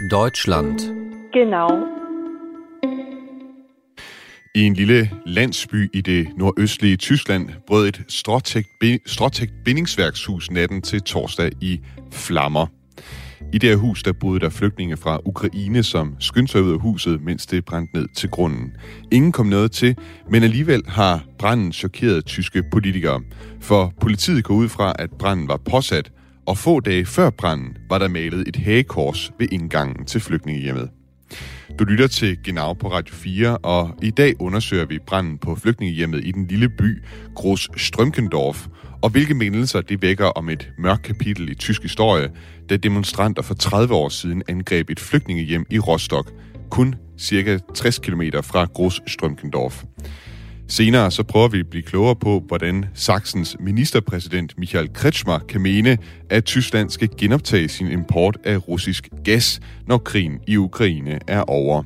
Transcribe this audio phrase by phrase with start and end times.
[0.00, 0.78] Deutschland.
[1.32, 1.68] Genau.
[4.54, 8.02] I en lille landsby i det nordøstlige Tyskland brød et
[9.06, 11.80] stråtægt bindingsværkshus natten til torsdag i
[12.12, 12.66] flammer.
[13.52, 16.80] I det her hus, der boede der flygtninge fra Ukraine, som skyndte sig ud af
[16.80, 18.72] huset, mens det brændte ned til grunden.
[19.12, 19.96] Ingen kom noget til,
[20.30, 23.20] men alligevel har branden chokeret tyske politikere.
[23.60, 26.10] For politiet går ud fra, at branden var påsat,
[26.46, 30.90] og få dage før branden var der malet et hagekors ved indgangen til flygtningehjemmet.
[31.78, 36.24] Du lytter til Genau på Radio 4, og i dag undersøger vi branden på flygtningehjemmet
[36.24, 37.02] i den lille by
[37.34, 38.66] Gros Strømkendorf,
[39.02, 42.30] og hvilke mindelser det vækker om et mørkt kapitel i tysk historie,
[42.70, 46.30] da demonstranter for 30 år siden angreb et flygtningehjem i Rostock,
[46.70, 49.84] kun cirka 60 km fra Gros Strømkendorf.
[50.68, 55.98] Senere så prøver vi at blive klogere på, hvordan Sachsens ministerpræsident Michael Kretschmer kan mene,
[56.30, 61.82] at Tyskland skal genoptage sin import af russisk gas, når krigen i Ukraine er over.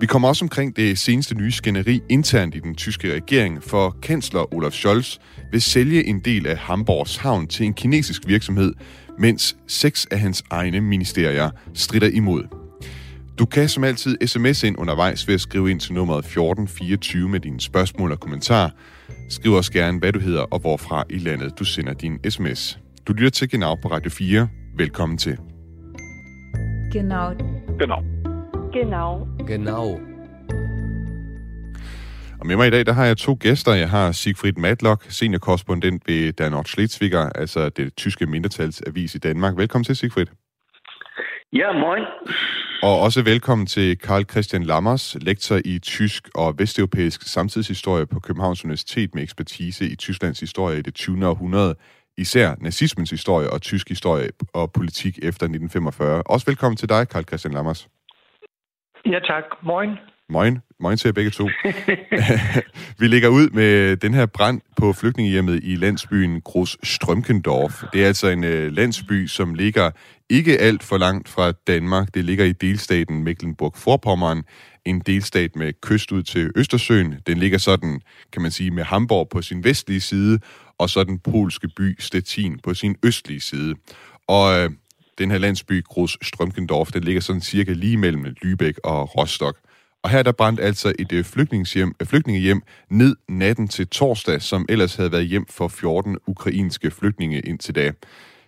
[0.00, 4.54] Vi kommer også omkring det seneste nye skænderi internt i den tyske regering, for kansler
[4.54, 5.18] Olaf Scholz
[5.52, 8.72] vil sælge en del af Hamburgs havn til en kinesisk virksomhed,
[9.18, 12.63] mens seks af hans egne ministerier strider imod.
[13.38, 17.40] Du kan som altid sms ind undervejs ved at skrive ind til nummeret 1424 med
[17.40, 18.70] dine spørgsmål og kommentarer.
[19.30, 22.78] Skriv også gerne, hvad du hedder og hvorfra i landet du sender din sms.
[23.08, 24.48] Du lytter til Genau på Radio 4.
[24.76, 25.38] Velkommen til.
[26.92, 27.30] Genau.
[27.78, 28.02] Genau.
[28.72, 29.26] Genau.
[29.46, 30.00] Genau.
[32.40, 33.72] Og med mig i dag, der har jeg to gæster.
[33.72, 39.56] Jeg har Sigfrid Matlock, seniorkorrespondent ved Der Nordschleswiger, altså det tyske mindretalsavis i Danmark.
[39.56, 40.26] Velkommen til, Sigfrid.
[41.52, 42.02] Ja, moin.
[42.82, 48.64] Og også velkommen til Karl Christian Lammers, lektor i tysk og vesteuropæisk samtidshistorie på Københavns
[48.64, 51.26] Universitet med ekspertise i Tysklands historie i det 20.
[51.26, 51.74] århundrede,
[52.18, 56.22] især nazismens historie og tysk historie og politik efter 1945.
[56.22, 57.88] Også velkommen til dig, Karl Christian Lammers.
[59.06, 59.44] Ja, tak.
[59.62, 59.90] Moin.
[60.28, 60.58] Moin.
[60.80, 61.48] Moin til jer begge to.
[63.00, 67.82] Vi lægger ud med den her brand på flygtningehjemmet i landsbyen Gros Strømkendorf.
[67.92, 69.90] Det er altså en øh, landsby, som ligger
[70.30, 72.14] ikke alt for langt fra Danmark.
[72.14, 74.42] Det ligger i delstaten Mecklenburg-Vorpommern,
[74.84, 77.14] en delstat med kyst ud til Østersøen.
[77.26, 78.00] Den ligger sådan,
[78.32, 80.38] kan man sige, med Hamburg på sin vestlige side,
[80.78, 83.74] og så den polske by Stettin på sin østlige side.
[84.26, 84.70] Og øh,
[85.18, 89.58] den her landsby, Gros Strømkendorf, den ligger sådan cirka lige mellem Lübeck og Rostock.
[90.02, 94.66] Og her der brændte altså et øh, flygtningehjem, øh, flygtningehjem ned natten til torsdag, som
[94.68, 97.92] ellers havde været hjem for 14 ukrainske flygtninge indtil da.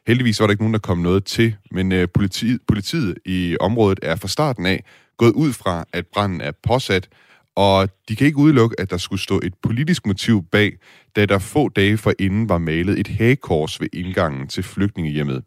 [0.06, 3.98] Heldigvis var der ikke nogen, der kom noget til, men øh, politiet, politiet i området
[4.02, 4.84] er fra starten af
[5.16, 7.08] gået ud fra, at branden er påsat,
[7.56, 10.70] og de kan ikke udelukke, at der skulle stå et politisk motiv bag,
[11.16, 15.44] da der få dage forinden var malet et hagekors ved indgangen til flygtningehjemmet.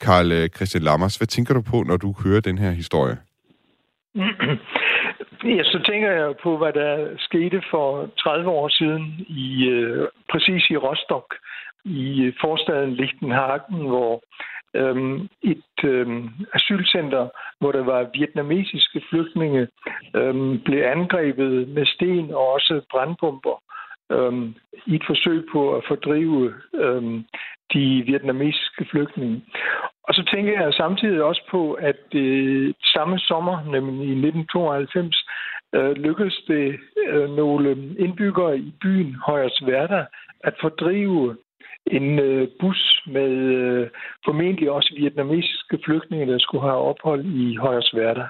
[0.00, 3.16] Karl øh, Christian Lammers, hvad tænker du på, når du hører den her historie?
[5.44, 10.70] Ja, så tænker jeg på, hvad der skete for 30 år siden i øh, præcis
[10.70, 11.34] i Rostock,
[11.86, 14.22] i forstaden Lichtenhagen, hvor
[14.74, 17.28] øhm, et øhm, asylcenter,
[17.60, 19.68] hvor der var vietnamesiske flygtninge,
[20.16, 23.62] øhm, blev angrebet med sten og også brandbomber
[24.12, 24.54] øhm,
[24.86, 27.24] i et forsøg på at fordrive øhm,
[27.72, 29.42] de vietnamesiske flygtninge.
[30.02, 35.26] Og så tænker jeg samtidig også på, at øh, samme sommer, nemlig i 1992,
[35.74, 40.06] øh, lykkedes det øh, nogle indbyggere i byen Højersværda
[40.44, 41.36] at fordrive
[41.86, 43.88] en øh, bus med øh,
[44.24, 48.24] formentlig også vietnamesiske flygtninge, der skulle have ophold i Højersværda.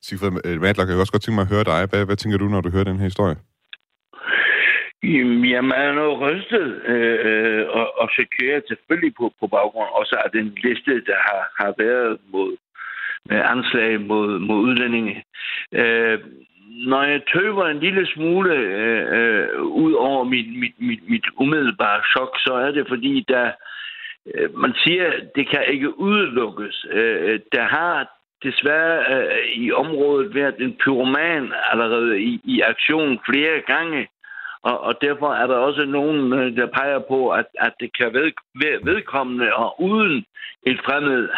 [0.00, 0.30] Sigfrid
[0.64, 1.88] Matlock, jeg kan også godt tænke mig at høre dig.
[1.90, 3.36] Hvad, hvad tænker du, når du hører den her historie?
[5.02, 10.30] Jamen, man er noget rystet øh, og, og chokeret selvfølgelig på, på baggrund også af
[10.30, 12.56] den liste, der har, har været mod
[13.30, 15.24] med anslag mod, mod udlændinge.
[15.72, 16.18] Øh,
[16.84, 22.02] når jeg tøver en lille smule øh, øh, ud over mit, mit, mit, mit umiddelbare
[22.12, 23.50] chok, så er det fordi, der
[24.34, 26.86] øh, man siger, det kan ikke udelukkes.
[26.90, 33.20] Øh, øh der har desværre øh, i området været en pyroman allerede i, i aktion
[33.30, 34.08] flere gange,
[34.68, 38.12] og, og derfor er der også nogen, øh, der peger på, at, at det kan
[38.12, 40.24] ved, ved, vedkommende og uden
[40.70, 41.28] et fremmed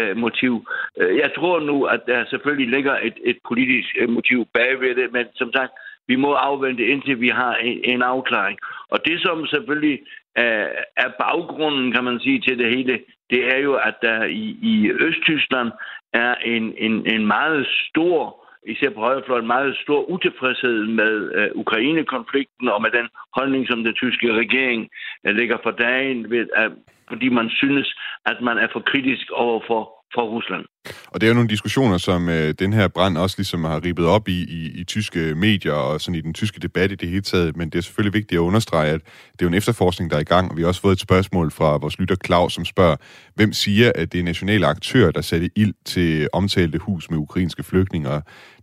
[0.00, 0.54] øh, motiv.
[1.00, 5.26] Øh, jeg tror nu, at der selvfølgelig ligger et, et politisk motiv bagved det, men
[5.34, 5.72] som sagt,
[6.08, 8.58] vi må afvente, indtil vi har en, en afklaring.
[8.90, 9.98] Og det, som selvfølgelig
[10.36, 14.56] er, er baggrunden, kan man sige, til det hele, det er jo, at der i,
[14.62, 15.70] i Østtyskland
[16.12, 22.68] er en, en, en meget stor især på højrefløjen, meget stor utilfredshed med øh, Ukraine-konflikten
[22.68, 24.88] og med den holdning, som den tyske regering
[25.26, 26.70] øh, lægger for dagen, ved, øh,
[27.08, 27.94] fordi man synes,
[28.26, 29.82] at man er for kritisk over for,
[30.14, 30.64] for Rusland.
[31.06, 34.06] Og det er jo nogle diskussioner, som øh, den her brand også ligesom har ribet
[34.06, 37.20] op i, i, i tyske medier og sådan i den tyske debat i det hele
[37.20, 37.56] taget.
[37.56, 39.00] Men det er selvfølgelig vigtigt at understrege, at
[39.32, 40.50] det er jo en efterforskning, der er i gang.
[40.50, 42.96] Og vi har også fået et spørgsmål fra vores lytter Claus, som spørger,
[43.34, 47.62] hvem siger, at det er nationale aktører, der satte ild til omtalte hus med ukrainske
[47.62, 48.08] flygtninge?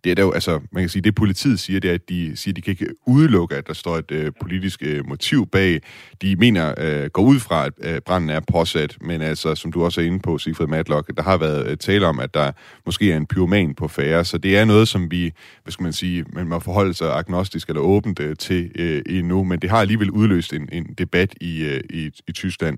[0.06, 2.36] det er der jo, altså, man kan sige, det politiet siger, det er, at de
[2.36, 5.81] siger, at de kan ikke udelukke, at der står et øh, politisk øh, motiv bag.
[6.22, 9.83] De mener, øh, går ud fra, at øh, branden er påsat, men altså, som du
[9.83, 12.51] også er inde på, Sigfrid Matlock, der har været øh, tale om, at der
[12.85, 15.33] måske er en pyroman på færre, så det er noget, som vi,
[15.63, 19.44] hvad skal man sige, man må forholde sig agnostisk eller åbent øh, til øh, endnu,
[19.44, 22.77] men det har alligevel udløst en, en debat i, øh, i, i Tyskland.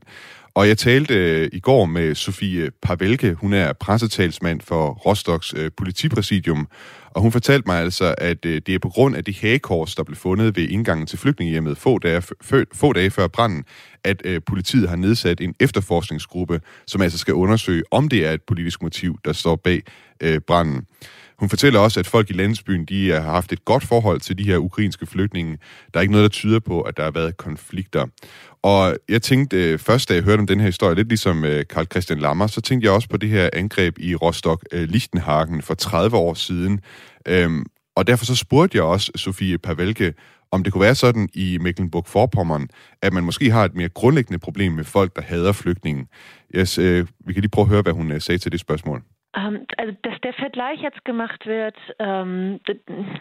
[0.57, 5.71] Og jeg talte øh, i går med Sofie Pavelke, hun er pressetalsmand for Rostocks øh,
[5.77, 6.67] politipræsidium,
[7.11, 10.03] og hun fortalte mig altså, at øh, det er på grund af det hagekors, der
[10.03, 12.23] blev fundet ved indgangen til flygtningehjemmet få dage,
[12.73, 13.63] få dage før branden,
[14.03, 18.41] at øh, politiet har nedsat en efterforskningsgruppe, som altså skal undersøge, om det er et
[18.41, 19.81] politisk motiv, der står bag
[20.21, 20.85] øh, branden.
[21.39, 24.37] Hun fortæller også, at folk i landsbyen de øh, har haft et godt forhold til
[24.37, 25.57] de her ukrainske flygtninge.
[25.93, 28.05] Der er ikke noget, der tyder på, at der har været konflikter.
[28.61, 31.65] Og jeg tænkte øh, først, da jeg hørte om den her historie, lidt ligesom øh,
[31.69, 35.73] Karl Christian Lammer, så tænkte jeg også på det her angreb i Rostock-Lichtenhagen øh, for
[35.73, 36.79] 30 år siden.
[37.27, 37.65] Øhm,
[37.95, 40.13] og derfor så spurgte jeg også Sofie Pavelke,
[40.51, 42.67] om det kunne være sådan i Mecklenburg-Vorpommern,
[43.01, 46.07] at man måske har et mere grundlæggende problem med folk, der hader flygtningen.
[46.55, 49.03] Yes, øh, vi kan lige prøve at høre, hvad hun øh, sagde til det spørgsmål.
[49.37, 52.59] Ähm, also, dass der Vergleich jetzt gemacht wird, ähm,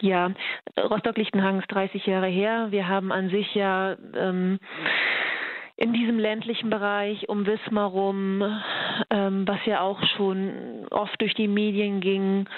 [0.01, 0.31] ja,
[0.77, 2.67] Rostock-Lichtenhagen ist 30 Jahre her.
[2.71, 4.59] Wir haben an sich ja ähm,
[5.75, 8.41] in diesem ländlichen Bereich um Wismar rum,
[9.11, 12.49] ähm, was ja auch schon oft durch die Medien ging,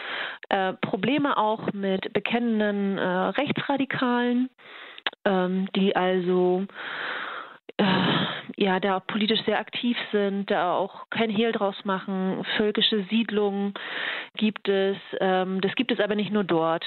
[0.48, 4.50] äh, Probleme auch mit bekennenden äh, Rechtsradikalen,
[5.26, 6.66] ähm, die also
[7.76, 7.84] äh,
[8.60, 12.44] ja, da politisch sehr aktiv sind, da auch kein Hehl draus machen.
[12.58, 13.74] Völkische Siedlungen
[14.36, 14.98] gibt es.
[15.22, 16.84] Ähm, das gibt es aber nicht nur dort.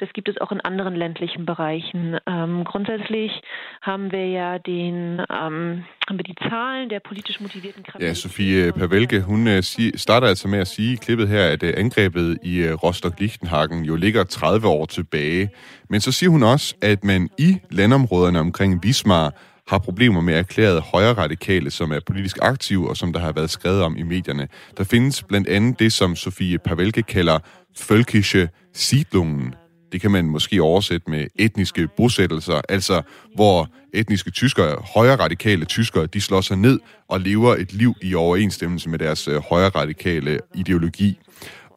[0.00, 2.18] Das gibt es auch in anderen ländlichen Bereichen.
[2.26, 3.32] Ähm, grundsätzlich
[3.80, 9.22] haben wir ja den ähm, haben wir die Zahlen der politisch motivierten Ja, Sofie Pavelke,
[9.22, 9.62] hun uh,
[9.94, 13.96] starter altså med at sige i klippet her, at uh, angrebet i uh, Rostock-Lichtenhagen jo
[13.96, 15.50] ligger 30 år tilbage.
[15.88, 19.32] Men så siger hun også, at man i landområderne omkring Wismar
[19.66, 23.50] har problemer med erklærede højre radikale, som er politisk aktive, og som der har været
[23.50, 24.48] skrevet om i medierne.
[24.76, 27.38] Der findes blandt andet det, som Sofie Pavelke kalder
[27.78, 29.54] Völkische Siedlungen.
[29.92, 33.02] Det kan man måske oversætte med etniske bosættelser, altså
[33.34, 38.14] hvor etniske tyskere, højre radikale tyskere, de slår sig ned og lever et liv i
[38.14, 41.18] overensstemmelse med deres øh, højre radikale ideologi.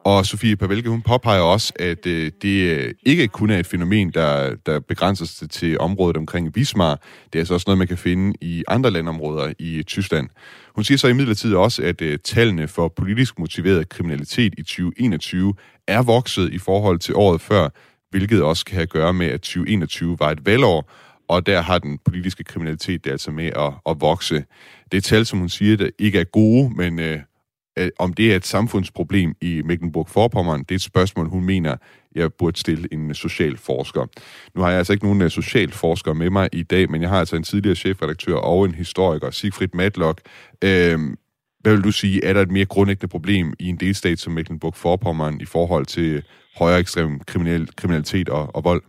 [0.08, 4.10] Og Sofie Pavelke, hun påpeger også, at øh, det øh, ikke kun er et fænomen,
[4.10, 7.02] der, der begrænser sig til området omkring Bismarck.
[7.24, 10.28] Det er altså også noget, man kan finde i andre landområder i Tyskland.
[10.74, 15.54] Hun siger så imidlertid også, at øh, tallene for politisk motiveret kriminalitet i 2021
[15.88, 17.68] er vokset i forhold til året før,
[18.10, 20.92] hvilket også kan have at gøre med, at 2021 var et valgår,
[21.28, 24.44] og der har den politiske kriminalitet det altså med at, at vokse.
[24.92, 27.18] Det er tal, som hun siger, der ikke er gode, men øh,
[27.78, 31.76] Øh, om det er et samfundsproblem i Mecklenburg-Vorpommern, det er et spørgsmål, hun mener,
[32.14, 34.06] jeg burde stille en øh, socialforsker.
[34.54, 37.10] Nu har jeg altså ikke nogen øh, social socialforsker med mig i dag, men jeg
[37.10, 40.20] har altså en tidligere chefredaktør og en historiker, Sigfrid Matlock.
[40.64, 40.98] Øh,
[41.60, 45.40] hvad vil du sige, er der et mere grundlæggende problem i en delstat som Mecklenburg-Vorpommern
[45.40, 46.22] i forhold til
[46.58, 48.82] højere ekstrem kriminel, kriminalitet og, og vold?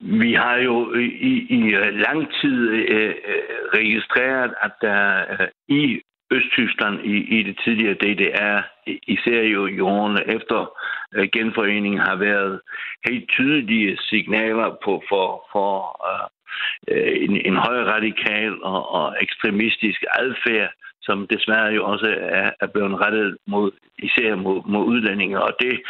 [0.00, 1.70] Vi har jo i, i
[2.06, 3.14] lang tid øh,
[3.74, 10.22] registreret, at der øh, i Østtyskland i, i det tidligere DDR, især jo i årene
[10.36, 10.58] efter
[11.18, 12.60] uh, genforeningen, har været
[13.06, 15.70] helt tydelige signaler på for, for
[16.10, 16.26] uh,
[17.24, 20.70] en, en høj radikal og, og ekstremistisk adfærd,
[21.02, 25.42] som desværre jo også er, er blevet rettet mod, især mod, mod udlændinge.
[25.42, 25.80] Og det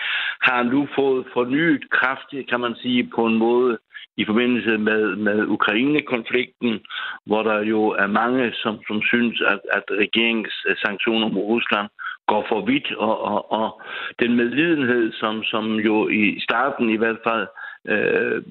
[0.40, 3.78] har nu fået fornyet kraft, kan man sige, på en måde,
[4.20, 6.80] i forbindelse med, med Ukraine-konflikten,
[7.26, 11.88] hvor der jo er mange, som, som synes, at, at regeringens øh, sanktioner mod Rusland
[12.26, 13.82] går for vidt, og, og, og
[14.22, 17.46] den medlidenhed, som, som jo i starten i hvert fald
[17.92, 18.42] øh,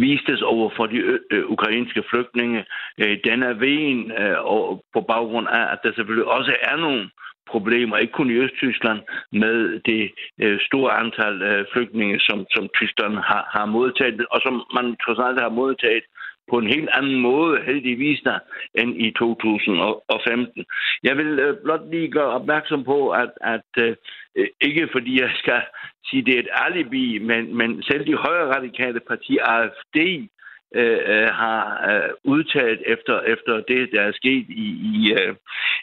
[0.00, 2.64] vistes over for de ø- ø- ukrainske flygtninge,
[3.02, 7.10] øh, den er vejen øh, og på baggrund af, at der selvfølgelig også er nogle
[7.50, 9.00] problemer, ikke kun i Østtyskland,
[9.32, 10.12] med det
[10.42, 15.18] øh, store antal øh, flygtninge, som, som Tyskland har, har modtaget, og som man trods
[15.26, 16.04] alt har modtaget
[16.50, 18.38] på en helt anden måde, heldigvis der,
[18.74, 20.64] end i 2015.
[21.02, 23.96] Jeg vil øh, blot lige gøre opmærksom på, at, at øh,
[24.60, 25.62] ikke fordi jeg skal
[26.10, 29.98] sige, det er et alibi, men, men selv de højre radikale parti, AFD,
[30.74, 35.34] Øh, øh, har øh, udtalt efter, efter det, der er sket i, i øh,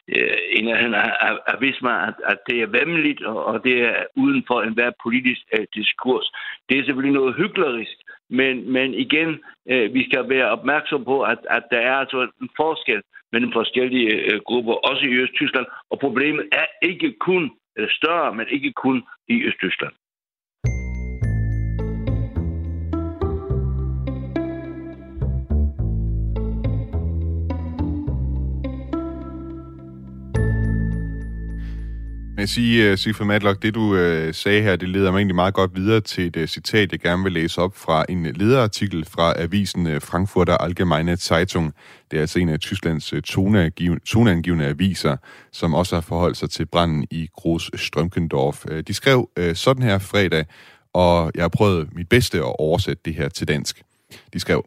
[0.07, 4.03] øh en af, af, af Visma, at, at det er vemmeligt, og, og det er
[4.15, 6.31] uden for enhver politisk øh, diskurs.
[6.69, 7.97] Det er selvfølgelig noget hyklerisk,
[8.29, 9.29] men, men igen,
[9.71, 13.01] øh, vi skal være opmærksom på, at, at der er altså en forskel
[13.31, 18.45] mellem forskellige øh, grupper, også i Østtyskland, og problemet er ikke kun, eller større, men
[18.49, 19.93] ikke kun i Østtyskland.
[32.45, 35.35] Vil sige, øh, uh, Sigfrid Matlock, det du uh, sagde her, det leder mig egentlig
[35.35, 39.05] meget godt videre til et uh, citat, jeg gerne vil læse op fra en lederartikel
[39.05, 41.73] fra avisen uh, Frankfurter Allgemeine Zeitung.
[42.11, 43.19] Det er altså en af Tysklands uh,
[44.05, 45.17] toneangivende aviser,
[45.51, 48.65] som også har forholdt sig til branden i Groß Strømkendorf.
[48.71, 50.45] Uh, de skrev uh, sådan her fredag,
[50.93, 53.81] og jeg har prøvet mit bedste at oversætte det her til dansk.
[54.33, 54.65] De skrev,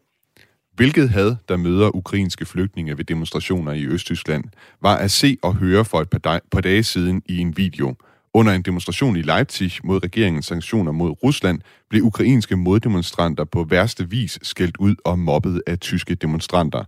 [0.79, 4.45] Hvilket had, der møder ukrainske flygtninge ved demonstrationer i Østtyskland,
[4.83, 6.11] var at se og høre for et
[6.51, 7.95] par dage siden i en video.
[8.35, 14.11] Under en demonstration i Leipzig mod regeringens sanktioner mod Rusland, blev ukrainske moddemonstranter på værste
[14.11, 16.85] vis skældt ud og mobbet af tyske demonstranter.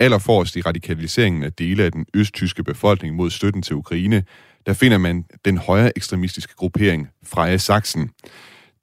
[0.00, 4.24] Allerforrest i radikaliseringen af dele af den østtyske befolkning mod støtten til Ukraine,
[4.66, 8.10] der finder man den højre ekstremistiske gruppering Freie Sachsen.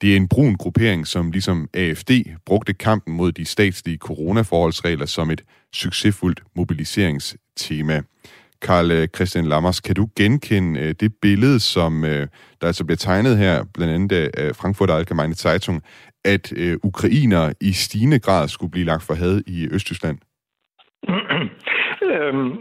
[0.00, 2.10] Det er en brun gruppering, som ligesom AFD
[2.46, 8.02] brugte kampen mod de statslige coronaforholdsregler som et succesfuldt mobiliseringstema.
[8.62, 12.26] Karl øh, Christian Lammers, kan du genkende øh, det billede, som øh,
[12.60, 15.82] der altså bliver tegnet her, blandt andet af Frankfurt Allgemeine Zeitung,
[16.24, 16.52] at
[16.82, 20.18] ukrainer i stigende grad skulle blive lagt for had i Østtyskland?
[22.12, 22.52] øhm,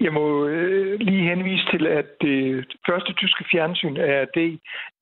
[0.00, 4.36] jeg må øh, lige henvise til, at det første tyske fjernsyn, ARD,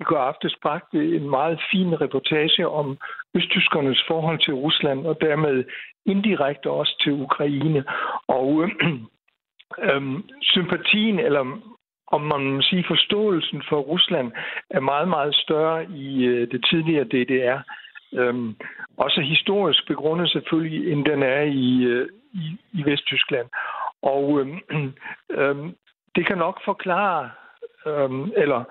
[0.01, 2.99] i går aftes bragte en meget fin reportage om
[3.35, 5.65] østtyskernes forhold til Rusland, og dermed
[6.07, 7.85] indirekte også til Ukraine.
[8.29, 8.71] Og øh,
[9.89, 10.03] øh,
[10.43, 11.61] sympatien, eller
[12.07, 14.33] om man må sige forståelsen for Rusland,
[14.71, 17.59] er meget, meget større i øh, det tidligere DDR.
[18.13, 18.57] Øhm,
[18.97, 23.49] også historisk begrundet selvfølgelig, end den er i, øh, i, i Vesttyskland.
[24.03, 24.59] Og øhm,
[25.39, 25.77] øhm,
[26.15, 27.31] det kan nok forklare
[27.87, 28.65] øhm, eller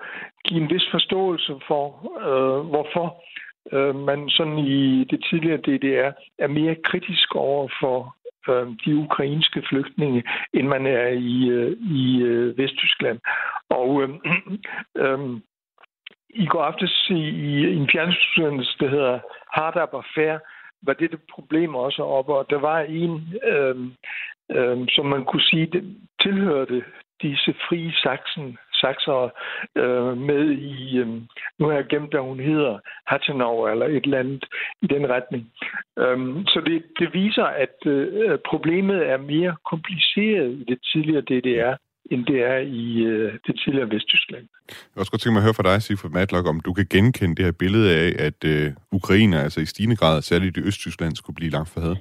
[0.44, 1.84] give en vis forståelse for,
[2.20, 3.22] øh, hvorfor
[3.72, 8.16] øh, man sådan i det tidligere DDR er mere kritisk over for
[8.48, 13.18] øh, de ukrainske flygtninge, end man er i, øh, i øh, Vesttyskland.
[13.70, 14.08] Og øh,
[15.02, 15.40] øh,
[16.30, 19.18] i går aftes i, i en fjernsynsudsendelse, der hedder
[19.52, 20.38] Hard Up Affair,
[20.82, 23.76] var det et problem også op, og der var en, øh,
[24.50, 26.84] øh, som man kunne sige, det tilhørte
[27.22, 29.30] disse frie saksen, sakser
[29.76, 31.08] øh, med i, øh,
[31.58, 34.44] nu har jeg gemt, hvad hun hedder, Hattenau eller et eller andet
[34.82, 35.52] i den retning.
[35.98, 41.76] Øh, så det, det viser, at øh, problemet er mere kompliceret i det tidligere DDR,
[42.10, 44.46] end det er i øh, det tidligere Vesttyskland.
[44.68, 46.86] Jeg vil også godt tænke mig at høre fra dig, Sigfrid Matlock, om du kan
[46.90, 51.16] genkende det her billede af, at øh, Ukraine, altså i stigende grad, særligt i Østtyskland,
[51.16, 51.96] skulle blive langt for had.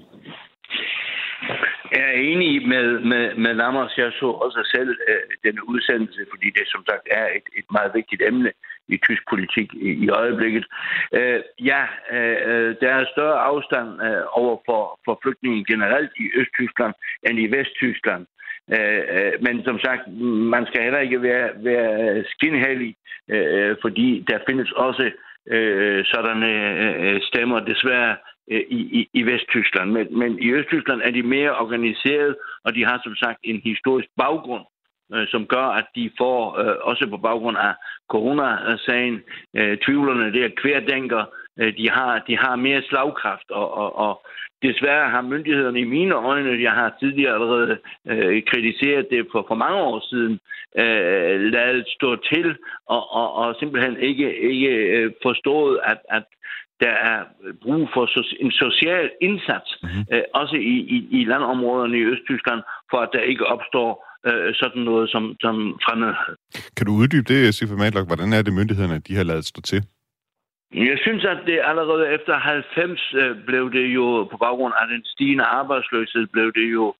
[1.95, 3.97] Jeg er enig med, med, med Lammers.
[3.97, 7.91] Jeg så også selv øh, denne udsendelse, fordi det som sagt er et, et meget
[7.93, 8.51] vigtigt emne
[8.87, 10.65] i tysk politik i, i øjeblikket.
[11.13, 11.39] Øh,
[11.71, 11.83] ja,
[12.15, 16.93] øh, der er større afstand øh, over for, for flygtninge generelt i Østtyskland
[17.27, 18.23] end i Vesttyskland.
[18.75, 20.03] Øh, øh, men som sagt,
[20.55, 22.95] man skal heller ikke være, være skinhellig,
[23.29, 25.11] øh, øh, fordi der findes også
[25.47, 26.51] øh, sådanne
[26.83, 28.15] øh, øh stemmer desværre
[28.47, 29.91] i, i, i Vesttyskland.
[29.91, 34.07] Men, men i Østtyskland er de mere organiseret, og de har som sagt en historisk
[34.17, 34.65] baggrund,
[35.13, 37.73] øh, som gør, at de får, øh, også på baggrund af
[38.09, 39.21] coronasagen,
[39.55, 41.23] øh, tvivlerne, det er kværdenker,
[41.59, 44.25] øh, de, har, de har mere slagkraft, og, og, og
[44.61, 47.77] Desværre har myndighederne i mine øjne, jeg har tidligere allerede
[48.09, 50.39] øh, kritiseret det for, for mange år siden,
[50.81, 52.55] øh, lavet stå til
[52.87, 56.23] og, og, og simpelthen ikke, ikke øh, forstået, at, at
[56.79, 57.19] der er
[57.63, 58.03] brug for
[58.43, 60.03] en social indsats, mm-hmm.
[60.13, 62.61] øh, også i, i, i landområderne i Østtyskland,
[62.91, 63.91] for at der ikke opstår
[64.27, 66.35] øh, sådan noget som, som fremmedhed.
[66.77, 68.07] Kan du uddybe det, Sifra Matlock?
[68.07, 69.81] Hvordan er det, myndighederne de har lavet stå til?
[70.73, 75.05] Jeg synes, at det allerede efter 90 øh, blev det jo, på baggrund af den
[75.05, 76.93] stigende arbejdsløshed, blev det jo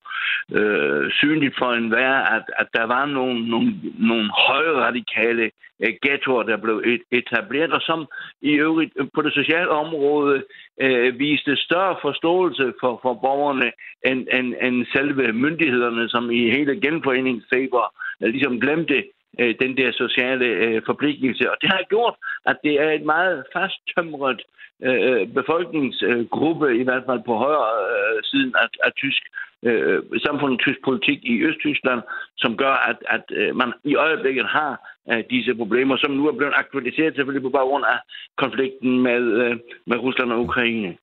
[0.52, 5.52] øh, synligt for enhver, at, at der var nogle, nogle, nogle højradikale
[5.84, 8.08] øh, ghettoer, der blev etableret, og som
[8.42, 10.44] i øvrigt øh, på det sociale område
[10.82, 13.72] øh, viste større forståelse for, for borgerne
[14.06, 19.04] end, end, end selve myndighederne, som i hele genforeningsfeber øh, ligesom glemte
[19.40, 21.52] øh, den der sociale øh, forpligtelse.
[21.52, 22.16] Og det har gjort,
[22.46, 24.42] at det er et meget fasttømret
[24.84, 29.24] øh, befolkningsgruppe, i hvert fald på højre øh, siden af, af tysk
[29.64, 32.02] øh, samfund, tysk politik i Østtyskland,
[32.38, 34.72] som gør, at, at øh, man i øjeblikket har
[35.12, 38.00] øh, disse problemer, som nu er blevet aktualiseret selvfølgelig på baggrund af
[38.38, 40.98] konflikten med, øh, med Rusland og Ukraine.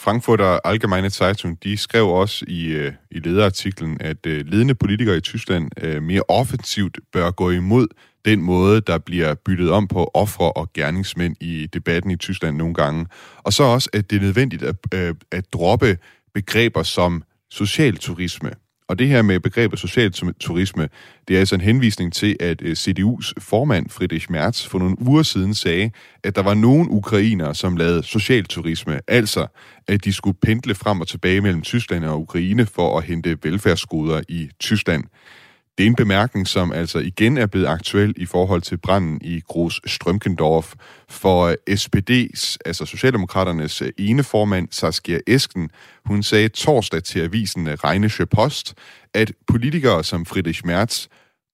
[0.00, 5.20] Frankfurter Allgemeine Zeitung, de skrev også i, øh, i lederartiklen, at øh, ledende politikere i
[5.20, 7.86] Tyskland øh, mere offensivt bør gå imod
[8.24, 12.74] den måde, der bliver byttet om på ofre og gerningsmænd i debatten i Tyskland nogle
[12.74, 13.06] gange.
[13.38, 15.98] Og så også, at det er nødvendigt at, øh, at droppe
[16.34, 18.50] begreber som social turisme.
[18.90, 20.88] Og det her med begrebet social turisme,
[21.28, 25.22] det er altså en henvisning til, at øh, CDU's formand, Friedrich Merz, for nogle uger
[25.22, 25.90] siden sagde,
[26.24, 29.46] at der var nogle ukrainere, som lavede social turisme, altså
[29.88, 34.22] at de skulle pendle frem og tilbage mellem Tyskland og Ukraine for at hente velfærdsgoder
[34.28, 35.04] i Tyskland.
[35.80, 39.40] Det er en bemærkning, som altså igen er blevet aktuel i forhold til branden i
[39.40, 40.74] Gros Strømkendorf.
[41.08, 45.70] For øh, SPD's, altså Socialdemokraternes øh, ene formand, Saskia Esken,
[46.04, 48.74] hun sagde torsdag til avisen øh, Rheinische Post,
[49.14, 51.06] at politikere som Friedrich Merz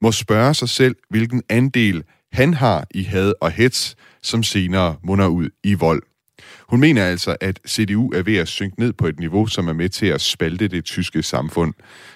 [0.03, 2.03] må spørge sig selv, hvilken andel
[2.33, 6.03] han har i had og hets, som senere munder ud i vold.
[6.69, 9.73] Hun mener altså, at CDU er ved at synke ned på et niveau, som er
[9.73, 11.75] med til at spalte det tyske samfund.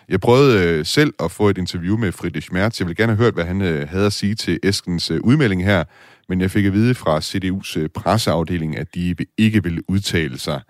[0.09, 2.81] Jeg prøvede øh, selv at få et interview med Friedrich Merz.
[2.81, 5.65] Jeg vil gerne have hørt, hvad han øh, havde at sige til Eskens øh, udmelding
[5.65, 5.85] her,
[6.29, 10.61] men jeg fik at vide fra CDU's øh, presseafdeling, at de ikke ville udtale sig.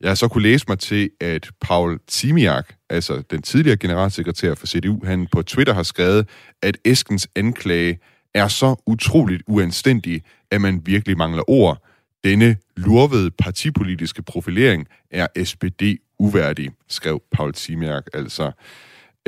[0.00, 4.66] Jeg har så kunne læse mig til, at Paul Timiak, altså den tidligere generalsekretær for
[4.66, 6.28] CDU, han på Twitter har skrevet,
[6.62, 7.98] at Eskens anklage
[8.34, 11.78] er så utroligt uanstændig, at man virkelig mangler ord.
[12.24, 15.82] Denne lurvede partipolitiske profilering er SPD
[16.18, 18.52] uværdig, skrev Paul Timiak altså.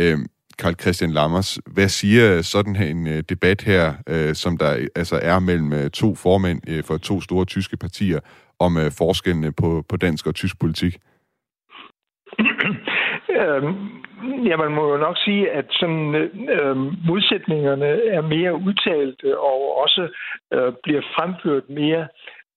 [0.00, 0.26] Øhm,
[0.58, 5.16] Karl Christian Lammers, hvad siger sådan her en øh, debat her, øh, som der altså
[5.22, 8.20] er mellem øh, to formænd øh, for to store tyske partier,
[8.58, 10.94] om øh, forskellene på, på dansk og tysk politik?
[13.40, 13.74] Øhm,
[14.48, 17.86] ja, man må jo nok sige, at sådan, øh, øhm, modsætningerne
[18.16, 20.02] er mere udtalte og også
[20.54, 22.08] øh, bliver fremført mere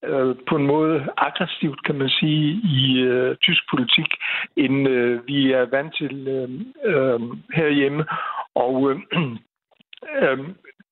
[0.05, 4.11] øh, på en måde aggressivt, kan man sige, i øh, tysk politik,
[4.55, 6.49] end øh, vi er vant til øh,
[6.83, 7.19] øh,
[7.53, 8.05] herhjemme.
[8.55, 8.99] Og øh,
[10.21, 10.39] øh,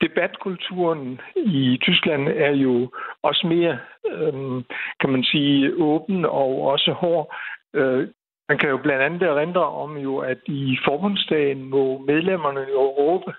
[0.01, 2.91] debatkulturen i Tyskland er jo
[3.23, 3.77] også mere,
[4.12, 4.63] øh,
[4.99, 7.36] kan man sige, åben og også hård.
[7.73, 8.08] Øh,
[8.49, 13.34] man kan jo blandt andet erindre om jo, at i forbundsdagen må medlemmerne jo råbe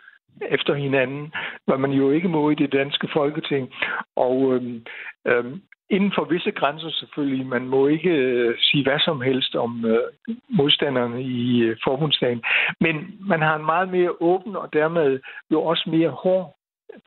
[0.49, 1.33] efter hinanden,
[1.67, 3.73] hvad man jo ikke må i det danske folketing.
[4.17, 4.85] Og øhm,
[5.27, 7.47] øhm, inden for visse grænser selvfølgelig.
[7.47, 12.43] Man må ikke øh, sige hvad som helst om øh, modstanderne i øh, forbundsdagen.
[12.81, 15.21] Men man har en meget mere åben og dermed
[15.51, 16.57] jo også mere hård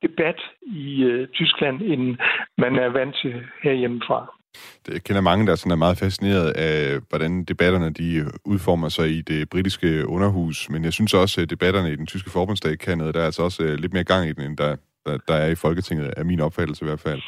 [0.02, 2.18] debat i øh, Tyskland, end
[2.58, 4.39] man er vant til herhjemmefra.
[4.88, 9.22] Jeg kender mange, der sådan er meget fascineret af, hvordan debatterne de udformer sig i
[9.22, 13.16] det britiske underhus, men jeg synes også, at debatterne i den tyske forbundsdag kan noget.
[13.16, 15.50] Der er altså også øh, lidt mere gang i den, end der, der, der er
[15.52, 17.22] i Folketinget, er min opfattelse i hvert fald.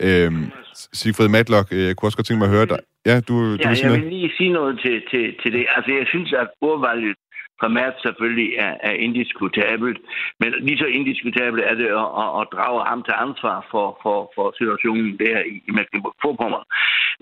[0.00, 0.44] Øhm,
[0.92, 2.78] Sigfrid Matlock, øh, jeg kunne også godt tænke mig at høre dig.
[3.06, 5.66] Ja, du, du ja, jeg vil lige sige noget til, til, til det.
[5.76, 7.16] Altså, jeg synes, at ordvalget
[7.60, 9.98] primært selvfølgelig er, er indiskutabelt,
[10.40, 14.32] men lige så indiskutabelt er det at, at, at drage ham til ansvar for, for,
[14.34, 16.66] for situationen der i, i Mecklenburg-Vorpommern.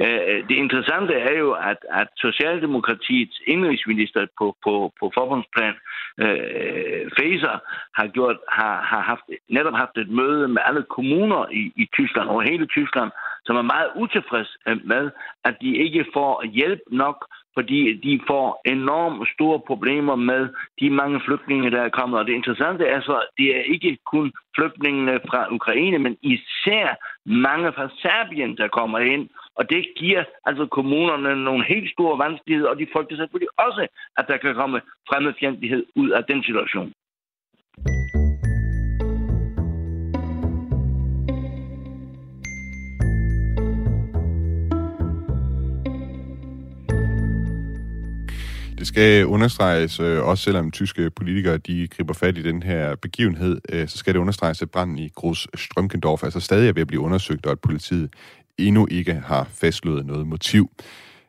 [0.05, 5.75] Øh, det interessante er jo, at, at Socialdemokratiets indrigsminister på, på, på forbundsplan,
[6.25, 7.57] øh, Faser,
[7.99, 12.29] har, gjort, har, har haft, netop haft et møde med alle kommuner i, i Tyskland,
[12.29, 13.11] over hele Tyskland,
[13.47, 15.11] som er meget utilfreds med,
[15.45, 20.49] at de ikke får hjælp nok fordi de får enormt store problemer med
[20.81, 22.19] de mange flygtninge, der er kommet.
[22.19, 26.87] Og det interessante er så, det er ikke kun flygtningene fra Ukraine, men især
[27.27, 29.29] mange fra Serbien, der kommer ind.
[29.55, 33.87] Og det giver altså kommunerne nogle helt store vanskeligheder, og de frygter selvfølgelig også,
[34.19, 36.93] at der kan komme fremmedfjendtlighed ud af den situation.
[48.83, 53.61] Det skal understreges, øh, også selvom tyske politikere de griber fat i den her begivenhed,
[53.69, 56.87] øh, så skal det understreges, at branden i Gros Strømkendorf altså stadig er ved at
[56.87, 58.11] blive undersøgt, og at politiet
[58.59, 60.71] endnu ikke har fastslået noget motiv.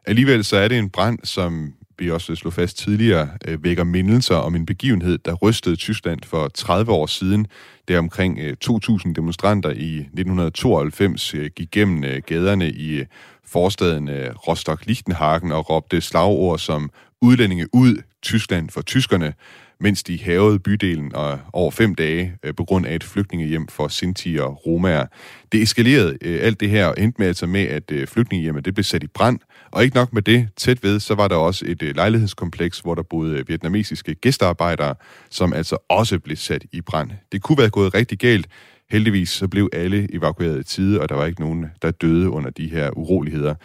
[0.06, 4.36] Alligevel så er det en brand, som vi også slog fast tidligere, øh, vækker mindelser
[4.36, 7.48] om en begivenhed, der rystede Tyskland for 30 år siden.
[7.88, 13.04] Der omkring 2.000 demonstranter i 1992 gik gennem gaderne i
[13.46, 14.10] forstaden
[14.48, 16.90] Rostock-Lichtenhagen og råbte slagord som
[17.24, 19.34] udlændinge ud, Tyskland for tyskerne.
[19.80, 23.88] mens de havede bydelen og over fem dage øh, på grund af et flygtningehjem for
[23.88, 25.06] Sinti og Romaer.
[25.52, 28.74] Det eskalerede øh, alt det her og endte med, altså med, at øh, flygtningehjemmet det
[28.74, 29.40] blev sat i brand.
[29.72, 33.04] Og ikke nok med det, tæt ved, så var der også et lejlighedskompleks, hvor der
[33.04, 34.96] boede vietnamesiske gæstearbejdere,
[35.30, 37.12] som altså også blev sat i brand.
[37.32, 38.48] Det kunne være gået rigtig galt.
[38.90, 42.50] Heldigvis så blev alle evakueret i tide, og der var ikke nogen, der døde under
[42.50, 43.56] de her uroligheder.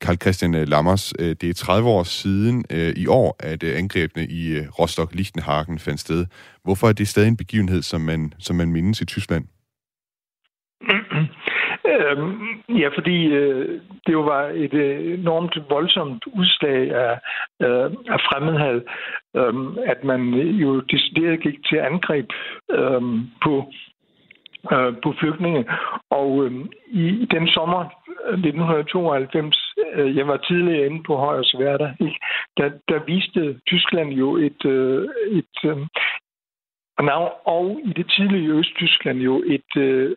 [0.00, 3.78] Karl Christian øh, Lammers, øh, det er 30 år siden øh, i år, at øh,
[3.78, 6.26] angrebene i Rostock-Lichtenhagen fandt sted.
[6.64, 9.44] Hvorfor er det stadig en begivenhed, som man, som man mindes i Tyskland?
[11.94, 17.18] Øhm, ja, fordi øh, det jo var et øh, enormt voldsomt udslag af,
[17.62, 18.80] øh, af fremmedhed,
[19.36, 19.54] øh,
[19.92, 22.26] at man jo decideret gik til angreb
[22.70, 23.02] øh,
[23.44, 23.72] på
[24.72, 25.64] øh, på flygtninge.
[26.10, 26.52] Og øh,
[26.86, 27.82] i den sommer
[28.28, 31.90] 1992, øh, jeg var tidligere inde på Højers Værter,
[32.56, 35.76] der, der viste Tyskland jo et, øh, et øh,
[37.44, 40.16] og i det tidlige Østtyskland jo et, øh,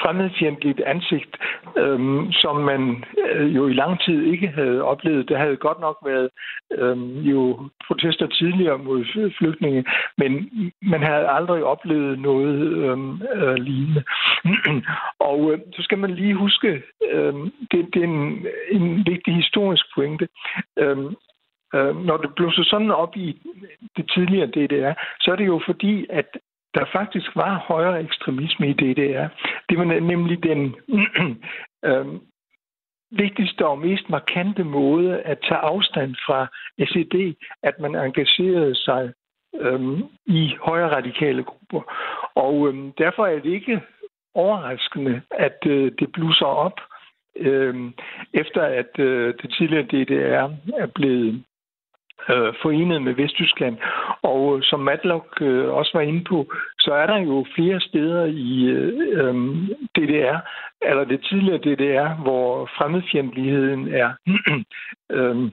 [0.00, 1.36] fremmedfjendtligt ansigt,
[1.76, 5.28] øhm, som man øh, jo i lang tid ikke havde oplevet.
[5.28, 6.28] Der havde godt nok været
[6.70, 9.04] øhm, jo protester tidligere mod
[9.38, 9.84] flygtninge,
[10.18, 10.50] men
[10.82, 14.02] man havde aldrig oplevet noget øhm, øh, lignende.
[15.30, 17.34] Og øh, så skal man lige huske, øh,
[17.70, 20.28] det, det er en, en vigtig historisk pointe.
[20.78, 21.14] Øhm,
[21.74, 23.40] øh, når det blusser sådan op i
[23.96, 26.36] det tidligere DDR, så er det jo fordi, at
[26.74, 29.28] der faktisk var højere ekstremisme i DDR.
[29.68, 30.76] Det var nemlig den
[31.88, 32.06] øh,
[33.10, 36.46] vigtigste og mest markante måde at tage afstand fra
[36.78, 39.12] SED, at man engagerede sig
[39.60, 41.82] øh, i højere radikale grupper.
[42.34, 43.80] Og øh, derfor er det ikke
[44.34, 46.80] overraskende, at øh, det blusser op,
[47.36, 47.92] øh,
[48.34, 50.50] efter at øh, det tidligere DDR
[50.82, 51.44] er blevet
[52.28, 53.76] øh, forenet med Vesttyskland.
[54.22, 58.24] Og øh, som Matlock øh, også var inde på, så er der jo flere steder
[58.24, 60.38] i øh, øhm, DDR,
[60.82, 64.10] eller det tidligere DDR, hvor fremmedfjendtligheden er
[65.16, 65.50] øh,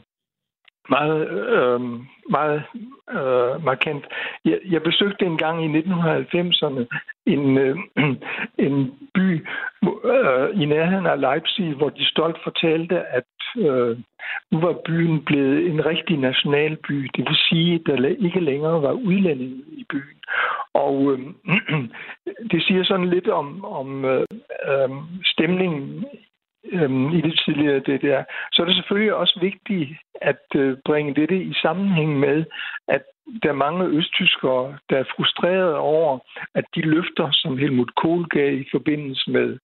[0.89, 1.82] meget, øh,
[2.29, 2.63] meget
[3.12, 4.05] øh, markant.
[4.45, 6.86] Jeg, jeg besøgte en gang i 1990'erne
[7.25, 7.77] en, øh,
[8.65, 9.47] en by
[9.84, 13.23] øh, i nærheden af Leipzig, hvor de stolt fortalte, at
[13.57, 13.97] øh,
[14.51, 17.09] nu var byen blevet en rigtig nationalby.
[17.15, 20.19] Det vil sige, at der ikke længere var udlændinge i byen.
[20.73, 21.19] Og øh,
[22.51, 24.25] det siger sådan lidt om, om øh,
[24.69, 24.89] øh,
[25.25, 26.05] stemningen
[26.71, 28.23] øh, i det tidligere det der.
[28.51, 29.89] Så er det selvfølgelig også vigtigt
[30.21, 32.45] at øh, bringe dette i sammenhæng med,
[32.88, 33.03] at
[33.43, 36.19] der er mange østtyskere, der er frustrerede over,
[36.55, 39.57] at de løfter, som Helmut Kohl gav i forbindelse med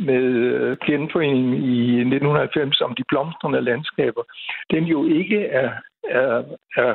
[0.00, 4.22] med øh, genforeningen i 1990 om de blomstrende landskaber,
[4.70, 5.70] den jo ikke er,
[6.08, 6.42] er,
[6.76, 6.94] er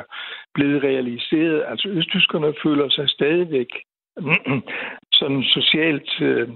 [0.54, 1.64] blevet realiseret.
[1.68, 3.70] Altså østtyskerne føler sig stadigvæk
[5.18, 6.48] sådan socialt øh,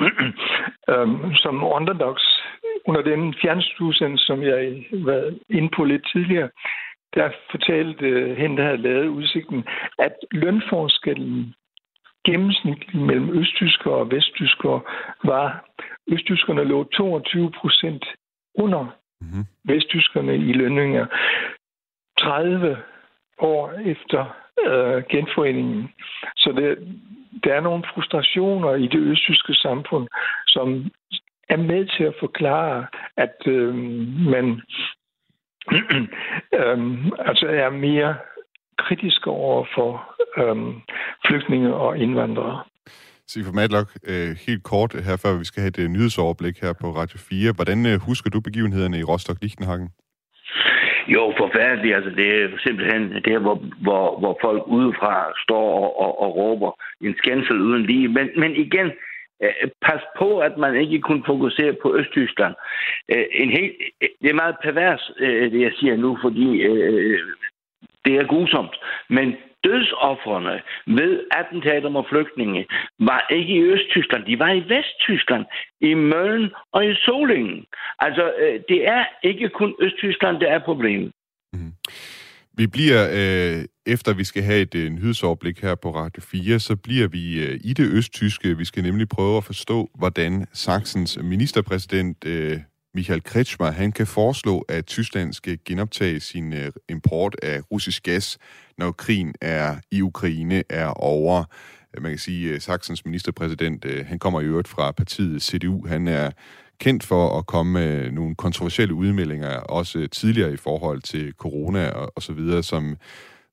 [0.90, 2.26] øh, som underdogs
[2.86, 6.50] under den fjernsynsudsendelse, som jeg var inde på lidt tidligere,
[7.14, 9.64] der fortalte øh, hende, der havde lavet udsigten,
[9.98, 11.54] at lønforskellen
[12.24, 14.80] gennemsnitligt mellem østtyskere og vesttyskere
[15.24, 15.64] var,
[16.12, 18.04] østtyskerne lå 22 procent
[18.54, 18.84] under
[19.20, 19.44] mm-hmm.
[19.64, 21.06] vesttyskerne i lønninger
[22.18, 22.76] 30
[23.38, 25.92] år efter øh, genforeningen.
[26.36, 26.78] Så det,
[27.44, 30.08] der er nogle frustrationer i det østtyske samfund,
[30.46, 30.90] som
[31.48, 33.74] er med til at forklare, at øh,
[34.34, 34.46] man
[36.58, 36.78] øh,
[37.18, 38.16] altså er mere
[38.84, 39.90] kritisk over for
[40.40, 40.56] øh,
[41.26, 42.62] flygtninge og indvandrere.
[43.30, 46.86] Sigfrid Madlock, øh, helt kort her, før vi skal have et øh, nyhedsoverblik her på
[47.00, 47.52] Radio 4.
[47.58, 49.88] Hvordan øh, husker du begivenhederne i Rostock-Lichtenhagen?
[51.14, 51.96] Jo, forfærdeligt.
[51.96, 55.14] Altså, det er simpelthen det, hvor, hvor, hvor folk udefra
[55.44, 58.08] står og, og, og råber en skændsel uden lige.
[58.08, 58.88] Men, men igen,
[59.86, 62.54] pas på, at man ikke kun fokuserer på Østtyskland.
[63.42, 63.72] En helt,
[64.22, 65.10] det er meget pervers,
[65.52, 66.48] det jeg siger nu, fordi
[68.04, 68.74] det er grusomt.
[69.10, 69.34] Men
[69.64, 72.66] dødsoffrene ved attentater mod flygtninge
[72.98, 75.44] var ikke i Østtyskland, de var i Vesttyskland,
[75.80, 77.64] i Møllen og i Solingen.
[77.98, 81.12] Altså, øh, det er ikke kun Østtyskland, der er problemet.
[81.52, 81.72] Mm.
[82.54, 86.76] Vi bliver, øh, efter vi skal have et øh, nyhedsoverblik her på Radio 4, så
[86.76, 88.56] bliver vi øh, i det østtyske.
[88.56, 92.58] Vi skal nemlig prøve at forstå, hvordan Sachsens ministerpræsident øh,
[92.94, 98.38] Michael Kretschmer, han kan foreslå, at Tyskland skal genoptage sin øh, import af russisk gas,
[98.78, 101.44] når krigen er i Ukraine er over.
[101.96, 105.86] Øh, man kan sige, øh, at Sachsens ministerpræsident, han kommer i øvrigt fra partiet CDU.
[105.86, 106.30] Han er
[106.78, 112.12] kendt for at komme med nogle kontroversielle udmeldinger, også tidligere i forhold til corona og,
[112.16, 112.96] og så videre, som,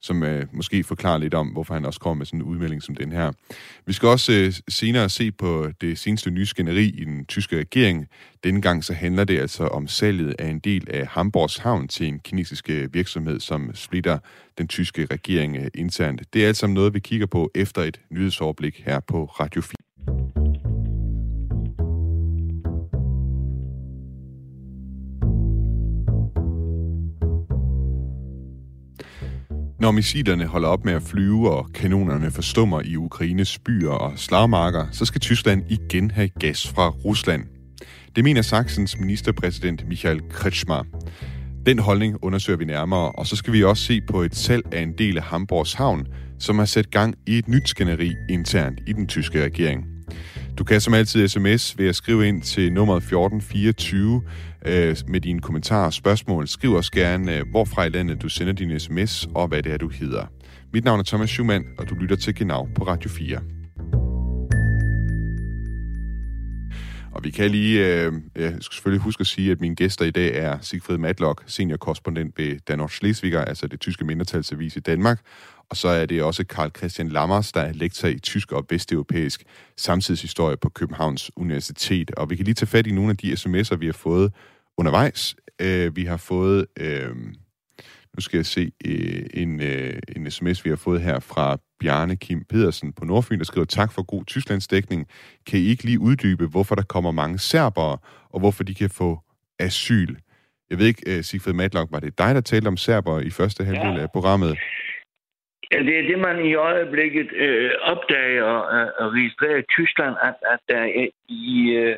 [0.02, 2.96] som øh, måske forklarer lidt om, hvorfor han også kommer med sådan en udmelding som
[2.96, 3.32] den her.
[3.86, 8.08] Vi skal også øh, senere se på det seneste nye skænderi i den tyske regering.
[8.44, 12.08] Denne gang så handler det altså om salget af en del af Hamburgs havn til
[12.08, 14.20] en kinesisk øh, virksomhed, som splitter
[14.58, 16.22] den tyske regering øh, internt.
[16.34, 20.47] Det er altså noget, vi kigger på efter et nyhedsoverblik her på Radio 4.
[29.80, 34.86] Når missilerne holder op med at flyve, og kanonerne forstummer i Ukraines byer og slagmarker,
[34.92, 37.44] så skal Tyskland igen have gas fra Rusland.
[38.16, 40.84] Det mener Sachsens ministerpræsident Michael Kretschmer.
[41.66, 44.82] Den holdning undersøger vi nærmere, og så skal vi også se på et salg af
[44.82, 46.08] en del af Hamburgs havn,
[46.40, 49.97] som har sat gang i et nyt skænderi internt i den tyske regering.
[50.58, 54.22] Du kan som altid sms ved at skrive ind til nummeret 1424
[54.66, 56.48] øh, med dine kommentarer og spørgsmål.
[56.48, 59.78] Skriv os gerne, øh, hvorfra i landet du sender din sms, og hvad det er,
[59.78, 60.26] du hedder.
[60.74, 63.40] Mit navn er Thomas Schumann, og du lytter til Genau på Radio 4.
[67.18, 70.12] Og vi kan lige, øh, jeg skal selvfølgelig huske at sige, at mine gæster i
[70.12, 75.20] dag er Sigfrid Matlock, seniorkorrespondent ved Dansk Schleswiger, altså det tyske mindretalsavis i Danmark,
[75.70, 79.44] og så er det også Karl Christian Lammers, der er lektor i tysk og vesteuropæisk
[79.78, 82.12] samtidshistorie på Københavns Universitet.
[82.12, 84.34] Og vi kan lige tage fat i nogle af de sms'er, vi har fået
[84.78, 85.36] undervejs.
[85.62, 87.16] Øh, vi har fået, øh,
[88.16, 92.16] nu skal jeg se, øh, en, øh, en sms, vi har fået her fra Bjarne
[92.16, 95.08] Kim Pedersen på Nordfyn, der skriver, tak for god Tysklandsdækning.
[95.46, 97.98] Kan I ikke lige uddybe, hvorfor der kommer mange serbere,
[98.30, 99.20] og hvorfor de kan få
[99.60, 100.16] asyl?
[100.70, 103.66] Jeg ved ikke, uh, Sigfrid Matlock, var det dig, der talte om serber i første
[103.66, 104.58] halvdel af programmet?
[105.72, 110.16] Ja, det er det, man i øjeblikket øh, opdager og, øh, og registrerer i Tyskland,
[110.24, 111.96] at, at der i, øh,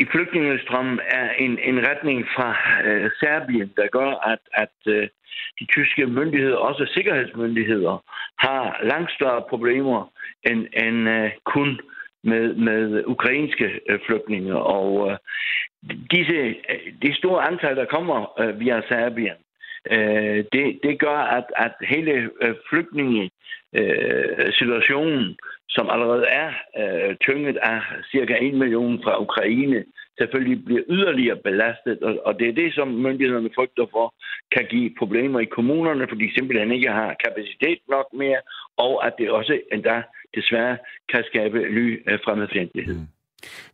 [0.00, 5.08] i flygtningestrømmen er en, en retning fra øh, Serbien, der gør, at, at øh,
[5.60, 8.04] de tyske myndigheder, også sikkerhedsmyndigheder,
[8.38, 10.12] har langt større problemer
[10.50, 11.80] end, end øh, kun
[12.24, 14.56] med, med ukrainske øh, flygtninge.
[14.56, 15.16] Og øh,
[16.10, 16.34] disse,
[16.70, 19.36] øh, det store antal, der kommer øh, via Serbien,
[19.90, 25.34] øh, det, det gør, at, at hele øh, flygtningesituationen, øh,
[25.68, 27.80] som allerede er øh, tynget af
[28.12, 29.84] cirka 1 million fra Ukraine,
[30.18, 34.14] selvfølgelig bliver yderligere belastet, og, og det er det, som myndighederne frygter for,
[34.54, 38.40] kan give problemer i kommunerne, fordi de simpelthen ikke har kapacitet nok mere,
[38.76, 40.02] og at det også endda
[40.36, 40.76] desværre
[41.12, 42.94] kan skabe ny øh, fremmedfjendtlighed.
[42.94, 43.08] Mm.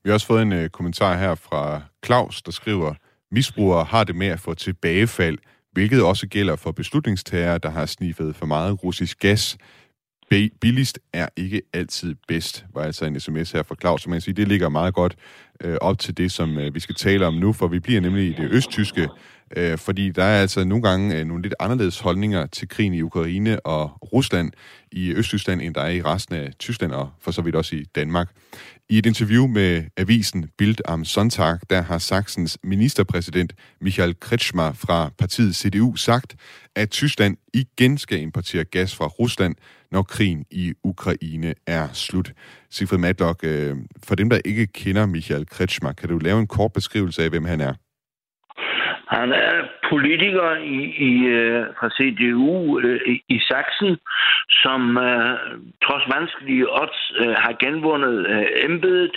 [0.02, 2.94] Vi har også fået en øh, kommentar her fra Claus, der skriver,
[3.30, 5.38] misbrugere har det med at få tilbagefald,
[5.72, 9.59] hvilket også gælder for beslutningstagere, der har sniffet for meget russisk gas.
[10.61, 14.02] Billigst er ikke altid bedst, var altså en sms her fra Claus.
[14.02, 15.16] Så man kan sige, det ligger meget godt
[15.61, 18.28] øh, op til det, som øh, vi skal tale om nu, for vi bliver nemlig
[18.28, 19.09] i det østtyske,
[19.56, 23.02] øh, fordi der er altså nogle gange øh, nogle lidt anderledes holdninger til krigen i
[23.02, 24.52] Ukraine og Rusland
[24.92, 27.84] i Østtyskland, end der er i resten af Tyskland og for så vidt også i
[27.84, 28.30] Danmark.
[28.88, 35.10] I et interview med avisen Bild am Sonntag, der har Sachsens ministerpræsident Michael Kretschmer fra
[35.18, 36.36] partiet CDU sagt,
[36.76, 39.54] at Tyskland igen skal importere gas fra Rusland,
[39.92, 42.32] når krigen i Ukraine er slut.
[42.70, 46.72] Sigfrid Matlock, øh, for dem, der ikke kender Michael Kretschmer, kan du lave en kort
[46.72, 47.74] beskrivelse af, hvem han er?
[49.16, 49.54] Han er
[49.90, 50.78] politiker i,
[51.10, 53.96] i, øh, fra CDU øh, i, Sachsen,
[54.62, 55.38] som øh,
[55.84, 58.16] trods vanskelige odds øh, har genvundet
[58.64, 59.16] embedet.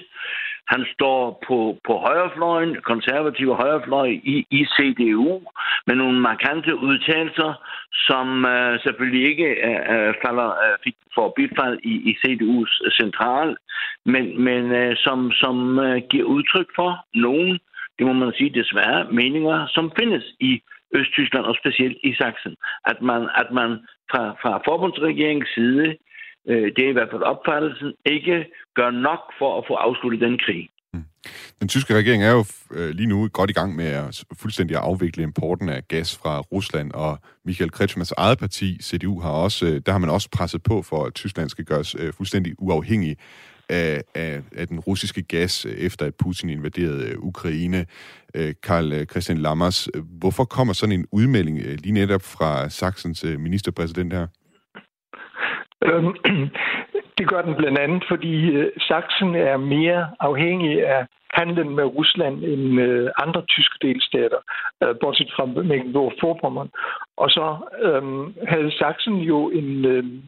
[0.68, 5.42] Han står på, på højrefløjen, konservative højrefløj i, i CDU,
[5.88, 7.52] med nogle markante udtalelser,
[8.08, 13.58] som øh, selvfølgelig ikke øh, falder, øh, fik for bifald i, i CDU's central,
[14.06, 17.60] men, men øh, som, som øh, giver udtryk for nogen
[17.98, 20.62] det må man sige desværre, meninger, som findes i
[20.96, 22.56] Østtyskland og specielt i Sachsen.
[22.86, 23.70] At man, at man
[24.12, 25.86] fra, fra forbundsregeringens side,
[26.50, 30.38] øh, det er i hvert fald opfattelsen, ikke gør nok for at få afsluttet den
[30.46, 30.70] krig.
[30.94, 31.06] Mm.
[31.60, 35.24] Den tyske regering er jo øh, lige nu godt i gang med at fuldstændig afvikle
[35.24, 39.92] importen af gas fra Rusland, og Michael Kretschmers eget parti, CDU, har også, øh, der
[39.92, 43.18] har man også presset på for, at Tyskland skal gøres øh, fuldstændig uafhængig
[43.70, 47.86] af, af, af den russiske gas, øh, efter at Putin invaderede øh, Ukraine.
[48.36, 54.28] Øh, Karl Christian Lammers, hvorfor kommer sådan en udmelding lige netop fra Saxens ministerpræsident her?
[55.86, 56.14] Øhm,
[57.18, 58.34] det gør den blandt andet, fordi
[58.88, 62.80] Sachsen er mere afhængig af handlen med Rusland end
[63.24, 64.40] andre tyske delstater,
[65.02, 66.70] bortset fra Mecklenburg-Vorpommern.
[67.18, 70.22] Og så øhm, havde Sachsen jo en øhm,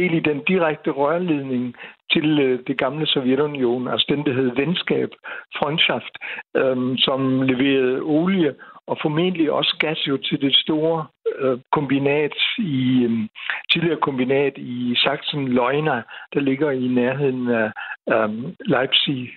[0.00, 1.74] del i den direkte rørledning
[2.12, 5.10] til øh, det gamle Sovjetunionen, altså den, der hed Venskab,
[5.58, 6.14] Freundschaft,
[6.56, 8.54] øh, som leverede olie
[8.86, 11.06] og formentlig også gas jo til det store
[11.38, 13.28] øh, kombinat i øh,
[13.72, 16.02] tidligere kombinat i Sachsen Leuna,
[16.34, 17.72] der ligger i nærheden af
[18.14, 19.32] øh, Leipzig.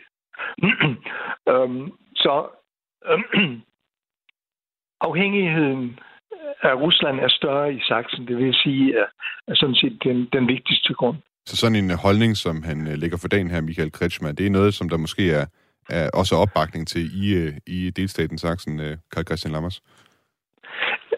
[1.51, 2.47] um, så
[3.05, 3.19] øh,
[5.07, 5.99] afhængigheden
[6.63, 8.27] af Rusland er større i Sachsen.
[8.27, 9.05] Det vil sige, er,
[9.47, 11.17] er sådan set den, den vigtigste grund.
[11.45, 14.49] Så sådan en holdning, som han øh, lægger for dagen her, Michael Kretschmer, det er
[14.49, 15.45] noget, som der måske er,
[15.89, 19.81] er også opbakning til i, øh, i delstaten Sachsen, øh, Karl Christian Lammers?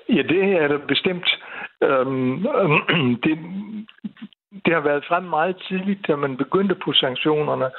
[0.09, 1.27] Ja, det er der bestemt.
[1.83, 3.37] Øhm, øhm, det,
[4.65, 7.69] det har været frem meget tidligt, da man begyndte på sanktionerne,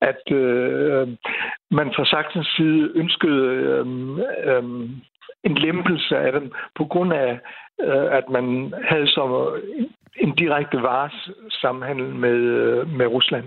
[0.00, 1.08] at øh,
[1.70, 3.86] man fra Sachsens side ønskede øh,
[4.50, 4.90] øh,
[5.44, 7.38] en lempelse af dem, på grund af,
[7.80, 9.24] øh, at man havde så
[10.16, 13.44] en direkte varesamhandel med, øh, med Rusland.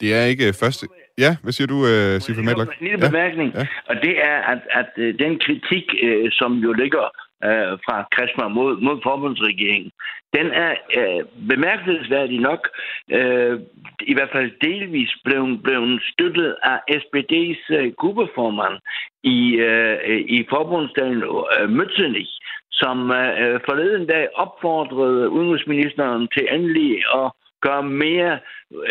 [0.00, 0.86] Det er ikke første...
[1.18, 2.70] Ja, hvad siger du, uh, Sifri Madlock?
[2.80, 3.66] En lille bemærkning, ja.
[3.86, 5.84] og det er, at, at den kritik,
[6.30, 7.10] som jo ligger
[7.44, 9.92] øh, fra Krishma mod, mod forbundsregeringen,
[10.36, 12.68] den er øh, bemærkelsesværdig nok,
[13.10, 13.60] øh,
[14.00, 18.76] i hvert fald delvis blevet, blevet støttet af SPD's øh, gruppeformand
[19.22, 22.32] i, øh, i forbundsdagen øh, Mützenich,
[22.72, 27.30] som øh, forleden dag opfordrede udenrigsministeren til endelig at
[27.66, 28.38] gøre mere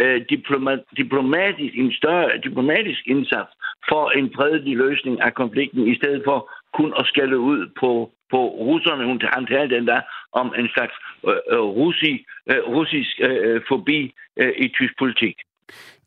[0.02, 3.52] øh, diploma, diplomatisk, en større diplomatisk indsats
[3.90, 6.40] for en fredelig løsning af konflikten, i stedet for
[6.74, 9.04] kun at skælde ud på, på russerne.
[9.10, 10.02] Hun han talte endda der
[10.42, 10.96] om en slags
[11.30, 12.14] øh, øh russi,
[12.52, 14.00] øh, russisk øh, øh forbi
[14.42, 15.36] øh, i tysk politik.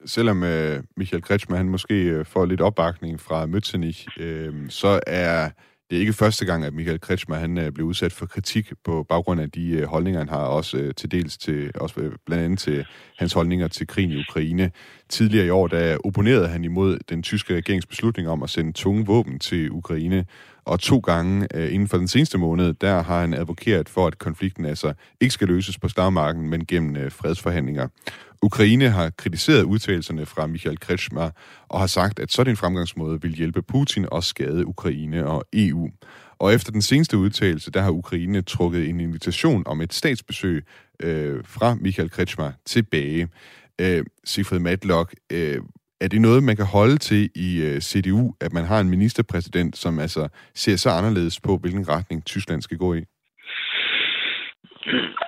[0.05, 5.51] Selvom øh, Michael Kretschmer han måske øh, får lidt opbakning fra Mützenich, øh, så er
[5.91, 9.07] det er ikke første gang, at Michael Kretschmer han øh, blev udsat for kritik på
[9.09, 12.45] baggrund af de øh, holdninger, han har også øh, til dels til, også øh, blandt
[12.45, 12.87] andet til
[13.19, 14.71] hans holdninger til krigen i Ukraine.
[15.09, 19.07] Tidligere i år, der opponerede han imod den tyske regerings beslutning om at sende tunge
[19.07, 20.27] våben til Ukraine,
[20.67, 24.19] og to gange øh, inden for den seneste måned, der har han advokeret for, at
[24.19, 27.89] konflikten altså ikke skal løses på slagmarken, men gennem øh, fredsforhandlinger.
[28.43, 31.31] Ukraine har kritiseret udtalelserne fra Michael Kretschmer
[31.69, 35.91] og har sagt, at sådan en fremgangsmåde vil hjælpe Putin og skade Ukraine og EU.
[36.39, 40.65] Og efter den seneste udtalelse, der har Ukraine trukket en invitation om et statsbesøg
[41.01, 43.29] øh, fra Michael Kretschmer tilbage.
[43.81, 45.59] Øh, Sigfrid Matlock, øh,
[46.01, 49.77] er det noget, man kan holde til i øh, CDU, at man har en ministerpræsident,
[49.77, 53.03] som altså ser så anderledes på, hvilken retning Tyskland skal gå i?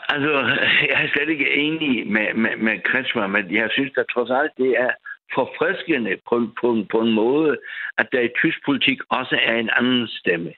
[0.09, 0.33] Altså,
[0.91, 4.53] jeg er slet ikke enig med, med, med Kretschmer, men jeg synes at trods alt,
[4.59, 4.91] det er
[5.35, 7.57] forfriskende på, på, på en måde,
[7.99, 10.53] at der i tysk politik også er en anden stemme.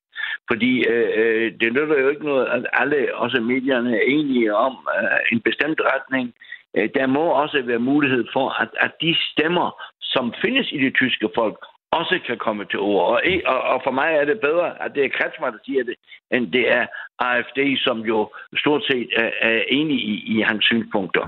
[0.50, 4.74] Fordi øh, øh, det nytter jo ikke noget, at alle, også medierne, er enige om
[4.96, 6.34] øh, en bestemt retning.
[6.76, 9.82] Øh, der må også være mulighed for, at, at de stemmer,
[10.14, 11.60] som findes i det tyske folk,
[11.98, 13.04] også kan komme til ord.
[13.12, 13.20] Og,
[13.52, 15.96] og, og for mig er det bedre, at det er Kretschmer, der siger det,
[16.34, 16.84] end det er
[17.18, 18.18] AFD, som jo
[18.62, 21.24] stort set er, er enig i, i hans synspunkter.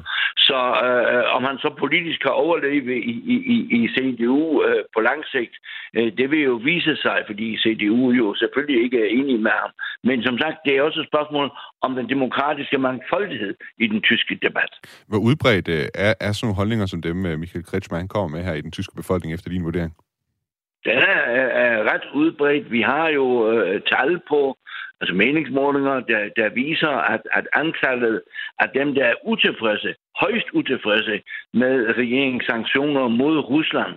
[0.48, 3.14] Så øh, om han så politisk kan overleve i,
[3.54, 5.54] i, i CDU øh, på lang sigt,
[5.96, 9.70] øh, det vil jo vise sig, fordi CDU jo selvfølgelig ikke er enig med ham.
[10.04, 11.46] Men som sagt, det er også et spørgsmål
[11.86, 14.72] om den demokratiske mangfoldighed i den tyske debat.
[15.08, 18.44] Hvor udbredt øh, er, er sådan nogle holdninger som dem, øh, Michael Kretschmer kommer med
[18.44, 19.94] her i den tyske befolkning efter din vurdering?
[20.84, 21.20] Den er,
[21.64, 22.72] er ret udbredt.
[22.72, 24.56] Vi har jo øh, tal på,
[25.00, 28.22] altså meningsmålinger, der, der viser, at, at antallet
[28.58, 31.22] af dem, der er utilfredse, højst utilfredse
[31.54, 33.94] med regeringssanktioner mod Rusland,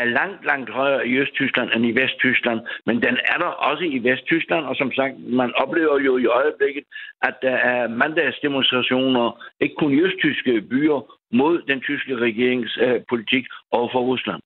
[0.00, 3.98] er langt, langt højere i Østtyskland end i Vesttyskland, men den er der også i
[3.98, 6.84] Vesttyskland, og som sagt, man oplever jo i øjeblikket,
[7.22, 9.26] at der er mandagsdemonstrationer,
[9.60, 11.00] ikke kun i østtyske byer,
[11.32, 14.40] mod den tyske regerings øh, politik overfor Rusland.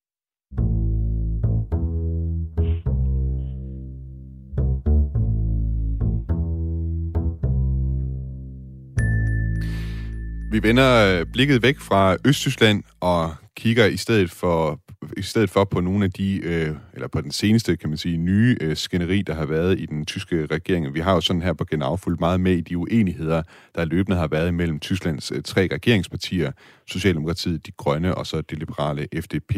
[10.51, 14.81] Vi vender øh, blikket væk fra Østtyskland og kigger i stedet for
[15.17, 18.17] i stedet for på nogle af de, øh, eller på den seneste, kan man sige,
[18.17, 20.95] nye øh, skænderi, der har været i den tyske regering.
[20.95, 23.43] Vi har jo sådan her på Genau fulgt meget med i de uenigheder,
[23.75, 26.53] der løbende har været mellem Tysklands øh, tre regeringspartier,
[26.87, 29.55] Socialdemokratiet, De Grønne og så det liberale FDP.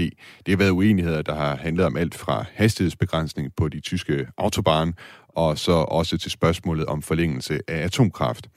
[0.47, 4.95] Det har været uenigheder, der har handlet om alt fra hastighedsbegrænsning på de tyske autobahn,
[5.29, 8.49] og så også til spørgsmålet om forlængelse af atomkraft.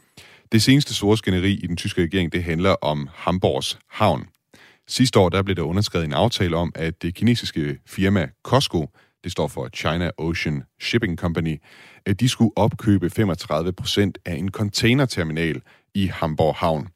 [0.51, 4.27] Det seneste store skænderi i den tyske regering, det handler om Hamburgs havn.
[4.87, 8.89] Sidste år der blev der underskrevet en aftale om, at det kinesiske firma COSCO,
[9.23, 11.57] det står for China Ocean Shipping Company,
[12.05, 15.61] at de skulle opkøbe 35 procent af en containerterminal
[15.95, 16.87] i Hamburg Havn.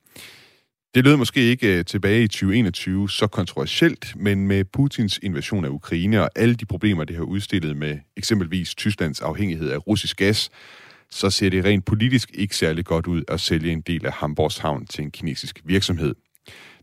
[0.96, 5.70] Det lød måske ikke øh, tilbage i 2021 så kontroversielt, men med Putins invasion af
[5.70, 10.50] Ukraine og alle de problemer, det har udstillet med eksempelvis Tysklands afhængighed af russisk gas,
[11.12, 14.58] så ser det rent politisk ikke særlig godt ud at sælge en del af Hamburgs
[14.58, 16.16] havn til en kinesisk virksomhed.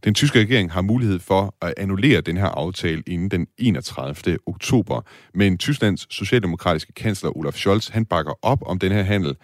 [0.05, 4.39] Den tyske regering har mulighed for at annullere den her aftale inden den 31.
[4.47, 5.01] oktober,
[5.35, 9.37] men Tysklands socialdemokratiske kansler Olaf Scholz, han bakker op om den her handel,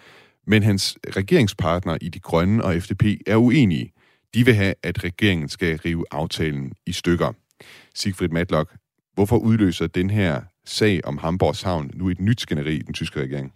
[0.47, 3.91] men hans regeringspartner i De Grønne og FDP er uenige.
[4.33, 7.33] De vil have, at regeringen skal rive aftalen i stykker.
[7.95, 8.75] Sigfrid Matlock,
[9.13, 13.21] hvorfor udløser den her sag om Hamburgs havn nu et nyt skænderi i den tyske
[13.21, 13.53] regering?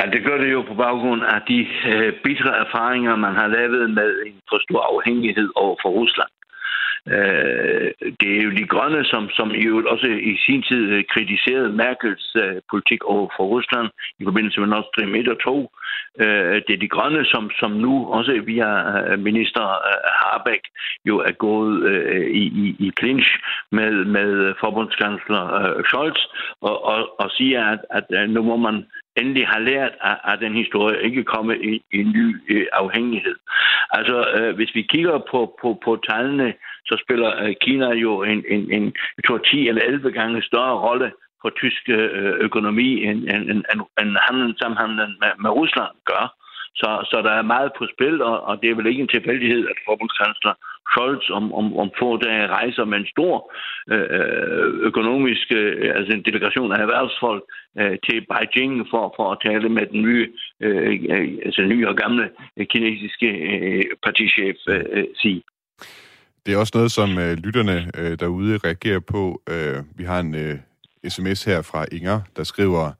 [0.00, 1.58] Ja, det gør det jo på baggrund af de
[1.92, 6.32] øh, bitre erfaringer, man har lavet med en for stor afhængighed over for Rusland.
[7.14, 7.90] Øh,
[8.20, 11.72] det er jo de grønne, som, som i øvrigt også i sin tid øh, kritiserede
[11.72, 13.88] Merkels øh, politik over for Rusland
[14.20, 15.70] i forbindelse med Nord Stream 1 og 2.
[16.20, 18.70] Øh, det er de grønne, som, som nu også via
[19.00, 20.64] øh, minister øh, Harbeck
[21.08, 23.28] jo er gået øh, i, i, i clinch
[23.72, 26.20] med, med forbundskansler øh, Scholz
[26.60, 28.86] og, og, og siger, at, at øh, nu må man
[29.20, 33.36] endelig har lært af, af den historie, ikke komme i, i en ny øh, afhængighed.
[33.90, 36.54] Altså, øh, hvis vi kigger på, på, på tallene,
[36.88, 38.84] så spiller øh, Kina jo en, en, en
[39.16, 41.12] jeg tror, 10 eller 11 gange større rolle
[41.42, 46.24] for tysk øh, økonomi, end, end, end, end handlen, samhandlen med, med Rusland gør.
[46.74, 49.68] Så, så der er meget på spil, og, og det er vel ikke en tilfældighed,
[49.68, 50.54] at forbundskansler
[50.90, 53.52] Scholz om, om, om få dage rejser med en stor
[53.94, 57.42] øh, økonomisk, øh, altså en delegation af erhvervsfolk
[57.80, 60.26] øh, til Beijing for, for at tale med den nye,
[60.60, 65.42] øh, øh altså nye og gamle øh, kinesiske øh, partichef øh, Xi.
[66.46, 69.42] Det er også noget, som øh, lytterne øh, derude reagerer på.
[69.50, 70.56] Øh, vi har en øh,
[71.08, 72.92] sms her fra Inger, der skriver,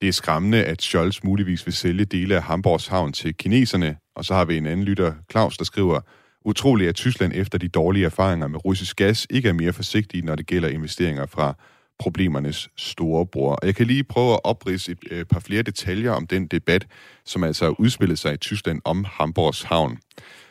[0.00, 3.96] det er skræmmende, at Scholz muligvis vil sælge dele af Hamburgs havn til kineserne.
[4.16, 6.00] Og så har vi en anden lytter, Claus, der skriver,
[6.44, 10.36] utroligt, at Tyskland efter de dårlige erfaringer med russisk gas ikke er mere forsigtige, når
[10.36, 11.54] det gælder investeringer fra
[11.98, 13.54] problemernes storebror.
[13.54, 16.86] Og jeg kan lige prøve at oprise et øh, par flere detaljer om den debat,
[17.24, 19.98] som altså udspillede sig i Tyskland om Hamburgs havn.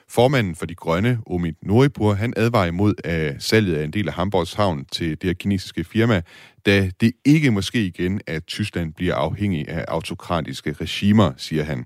[0.10, 4.14] Formanden for de grønne, Omid Noripur, han advarer imod af salget af en del af
[4.14, 6.22] Hamburgs havn til det her kinesiske firma,
[6.66, 11.86] da det ikke måske igen, at Tyskland bliver afhængig af autokratiske regimer, siger han.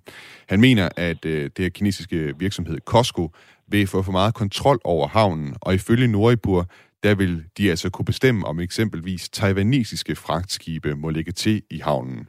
[0.50, 3.32] Han mener, at øh, det her kinesiske virksomhed Costco
[3.68, 6.70] vil få for meget kontrol over havnen, og ifølge Noripur,
[7.04, 12.28] der vil de altså kunne bestemme, om eksempelvis taiwanesiske fragtskibe må lægge til i havnen.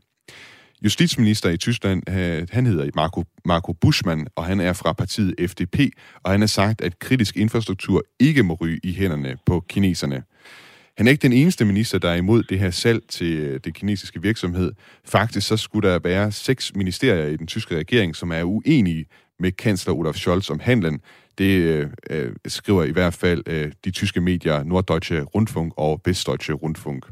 [0.85, 5.81] Justitsminister i Tyskland, øh, han hedder Marco, Marco Buschmann, og han er fra partiet FDP,
[6.23, 10.23] og han har sagt, at kritisk infrastruktur ikke må ryge i hænderne på kineserne.
[10.97, 13.75] Han er ikke den eneste minister, der er imod det her salg til øh, det
[13.75, 14.73] kinesiske virksomhed.
[15.05, 19.07] Faktisk så skulle der være seks ministerier i den tyske regering, som er uenige
[19.39, 21.01] med kansler Olaf Scholz om handlen.
[21.39, 26.55] Det øh, øh, skriver i hvert fald øh, de tyske medier Norddeutsche Rundfunk og Westdeutsche
[26.55, 27.07] Rundfunk.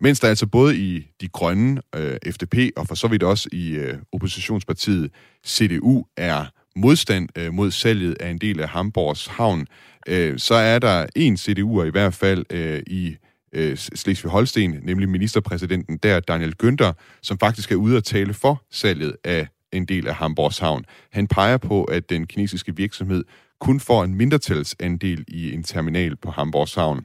[0.00, 3.70] Mens der altså både i de grønne, øh, FDP, og for så vidt også i
[3.70, 5.10] øh, oppositionspartiet
[5.46, 6.46] CDU er
[6.76, 9.66] modstand øh, mod salget af en del af Hamburgs havn,
[10.08, 13.16] øh, så er der en CDU'er i hvert fald øh, i
[13.52, 16.92] øh, Slesvig-Holsten, nemlig ministerpræsidenten der, Daniel Günther,
[17.22, 20.84] som faktisk er ude at tale for salget af en del af Hamburgs havn.
[21.12, 23.24] Han peger på, at den kinesiske virksomhed
[23.60, 27.04] kun får en mindretalsandel i en terminal på Hamburgs havn.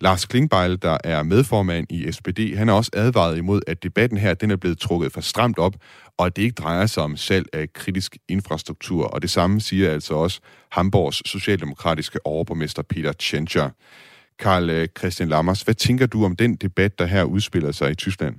[0.00, 4.34] Lars Klingbeil, der er medformand i SPD, han har også advaret imod, at debatten her
[4.34, 5.74] den er blevet trukket for stramt op,
[6.18, 9.04] og at det ikke drejer sig om salg af kritisk infrastruktur.
[9.04, 10.40] Og det samme siger altså også
[10.72, 13.70] Hamburgs socialdemokratiske overborgmester Peter Tschentscher.
[14.38, 17.94] Karl øh, Christian Lammers, hvad tænker du om den debat, der her udspiller sig i
[17.94, 18.36] Tyskland?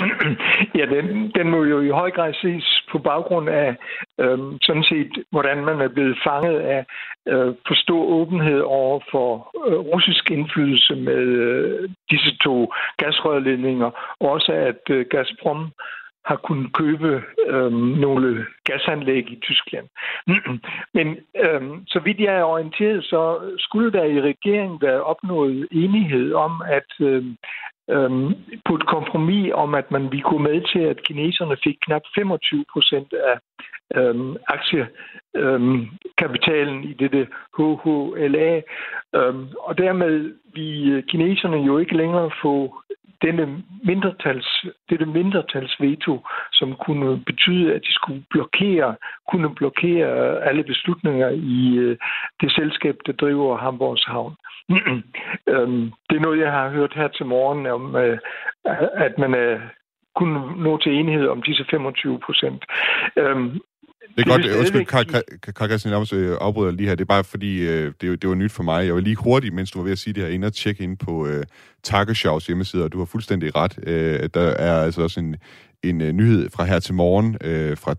[0.78, 3.76] Ja, den, den må jo i høj grad ses på baggrund af
[4.20, 6.84] øhm, sådan set, hvordan man er blevet fanget af
[7.28, 13.90] øh, for stor åbenhed over for øh, russisk indflydelse med øh, disse to gasrørledninger.
[14.20, 15.72] Også at øh, Gazprom
[16.24, 17.72] har kunnet købe øh,
[18.04, 19.86] nogle gasanlæg i Tyskland.
[20.96, 21.06] Men
[21.44, 26.62] øh, så vidt jeg er orienteret, så skulle der i regeringen være opnået enighed om,
[26.66, 27.24] at øh,
[27.94, 28.28] øhm,
[28.66, 32.64] på et kompromis om, at man ville gå med til, at kineserne fik knap 25
[32.72, 33.36] procent af
[33.96, 38.60] øhm, aktiekapitalen øhm, i dette HHLA.
[39.14, 42.82] Øhm, og dermed vil øh, kineserne jo ikke længere få
[43.22, 48.96] denne mindretals, dette mindretalsveto, som kunne betyde, at de skulle blokere,
[49.30, 51.96] kunne blokere alle beslutninger i øh,
[52.40, 54.34] det selskab, der driver Hamburgs Havn.
[55.52, 58.18] øhm, det er noget, jeg har hørt her til morgen, om øh,
[58.94, 59.58] at man er
[60.16, 62.64] kunne nå til enighed om disse 25 procent.
[63.16, 63.60] Øhm,
[64.16, 64.46] det er godt.
[64.46, 64.86] Undskyld,
[65.54, 66.94] Karl Christian Lammers øh, afbryder lige her.
[66.94, 68.86] Det er bare fordi, øh, det, det var nyt for mig.
[68.86, 70.84] Jeg var lige hurtigt, mens du var ved at sige det her, ind og tjekke
[70.84, 71.44] ind på øh,
[71.82, 73.78] Takkeshavs hjemmeside, og du har fuldstændig ret.
[73.82, 75.36] Øh, der er altså også en,
[75.82, 77.94] en uh, nyhed fra her til morgen, øh, fra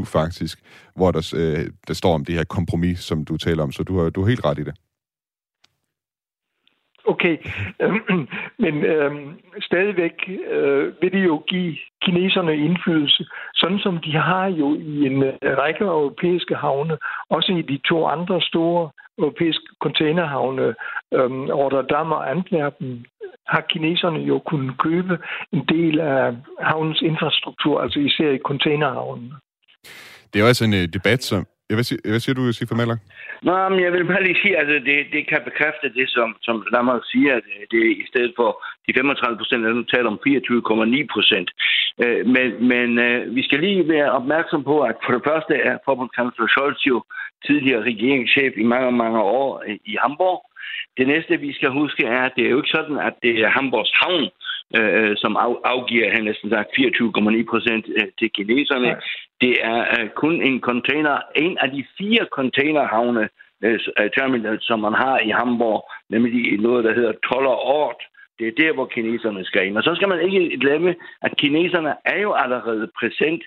[0.00, 0.58] 10.07 faktisk,
[0.96, 3.98] hvor der, øh, der står om det her kompromis, som du taler om, så du
[3.98, 4.74] har, du har helt ret i det.
[7.06, 7.36] Okay,
[8.64, 14.74] men øhm, stadigvæk øh, vil det jo give kineserne indflydelse, sådan som de har jo
[14.74, 16.98] i en øh, række europæiske havne,
[17.30, 20.74] også i de to andre store europæiske containerhavne,
[21.14, 23.06] øhm, Rotterdam og Antwerpen,
[23.46, 25.18] har kineserne jo kunnet købe
[25.52, 29.34] en del af havnens infrastruktur, altså især i containerhavnene.
[30.32, 31.46] Det er også altså en øh, debat, som...
[31.68, 32.98] Hvad siger, hvad siger du, Sifra Maller?
[33.42, 36.36] Nå, men jeg vil bare lige sige, at altså, det, det kan bekræfte det, som,
[36.42, 38.50] som Lammer siger, at det er i stedet for
[38.86, 41.48] de 35 procent, nu taler om 24,9 procent.
[42.04, 45.78] Øh, men men øh, vi skal lige være opmærksom på, at for det første er
[45.84, 46.96] forbundskansler Scholz jo
[47.46, 50.38] tidligere regeringschef i mange, mange år i Hamburg.
[50.98, 53.48] Det næste, vi skal huske, er, at det er jo ikke sådan, at det er
[53.56, 54.28] Hamburgs havn,
[54.78, 58.88] øh, som af, afgiver, han næsten sagt, 24,9 procent øh, til kineserne.
[58.88, 58.96] Ja.
[59.44, 63.28] Det er øh, kun en container, en af de fire containerhavne,
[63.64, 65.80] øh, øh terminal, som man har i Hamburg,
[66.10, 68.02] nemlig noget, der hedder Toller Ort.
[68.38, 69.76] Det er der, hvor kineserne skal ind.
[69.78, 73.42] Og så skal man ikke glemme, at kineserne er jo allerede præsent.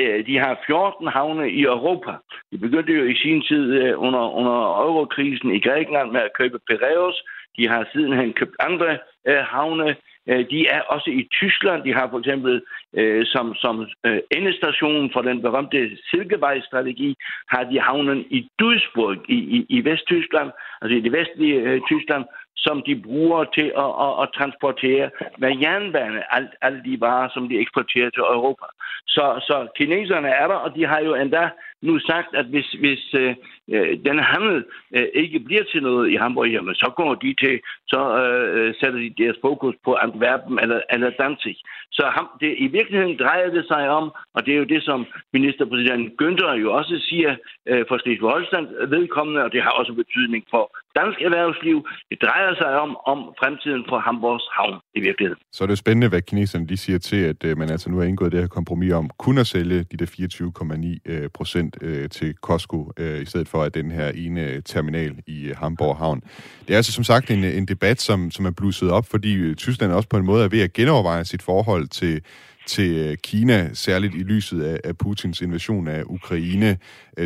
[0.00, 2.12] Øh, de har 14 havne i Europa.
[2.52, 6.58] De begyndte jo i sin tid øh, under, under eurokrisen i Grækenland med at købe
[6.68, 7.16] Piraeus.
[7.56, 9.96] De har sidenhen købt andre havne
[10.28, 11.84] Øh, de er også i Tyskland.
[11.84, 12.62] De har for eksempel
[12.94, 17.14] øh, som, som øh, endestation for den berømte Silkevej-strategi,
[17.48, 20.50] har de havnen i Duisburg i, i, i Vesttyskland,
[20.80, 22.24] altså i det vestlige øh, Tyskland,
[22.56, 27.48] som de bruger til at, at, at transportere med jernbane, alt, alle de varer, som
[27.48, 28.66] de eksporterer til Europa.
[29.06, 31.50] Så, så kineserne er der, og de har jo endda
[31.82, 33.34] nu sagt, at hvis, hvis øh,
[33.74, 34.64] øh den handel
[34.96, 37.60] øh, ikke bliver til noget i Hamburg, jamen, så går de til,
[37.92, 41.56] så øh, sætter de deres fokus på Antwerpen eller, eller Danzig.
[41.92, 45.06] Så ham, det, i virkeligheden drejer det sig om, og det er jo det, som
[45.32, 47.36] ministerpræsident Günther jo også siger
[47.70, 48.66] øh, for Slesvig-Holstein
[48.96, 50.64] vedkommende, og det har også betydning for
[50.98, 51.76] dansk erhvervsliv.
[52.10, 55.42] Det drejer sig om, om fremtiden for Hamburgs havn i virkeligheden.
[55.52, 58.04] Så er det spændende, hvad kineserne de siger til, at øh, man altså nu har
[58.04, 62.34] indgået det her kompromis om kun at sælge de der 24,9 øh, procent øh, til
[62.40, 66.22] Costco, øh, i stedet for at den her ene øh, terminal i øh, Hamburg havn.
[66.68, 69.56] Det er altså som sagt en, en debat, som, som er blusset op, fordi øh,
[69.56, 72.20] Tyskland også på en måde er ved at genoverveje sit forhold til
[72.66, 76.78] til øh, Kina, særligt i lyset af, af Putins invasion af Ukraine.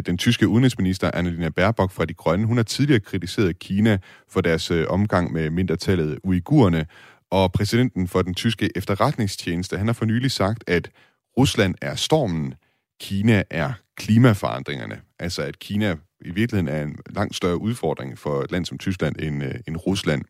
[0.07, 3.99] Den tyske udenrigsminister Annalena Baerbock fra De Grønne, hun har tidligere kritiseret Kina
[4.31, 6.87] for deres omgang med mindretallet uigurerne,
[7.31, 10.91] og præsidenten for den tyske efterretningstjeneste, han har for nylig sagt, at
[11.39, 12.55] Rusland er stormen,
[13.01, 15.01] Kina er klimaforandringerne.
[15.19, 19.17] Altså at Kina i virkeligheden er en langt større udfordring for et land som Tyskland
[19.19, 20.23] end, øh, end Rusland.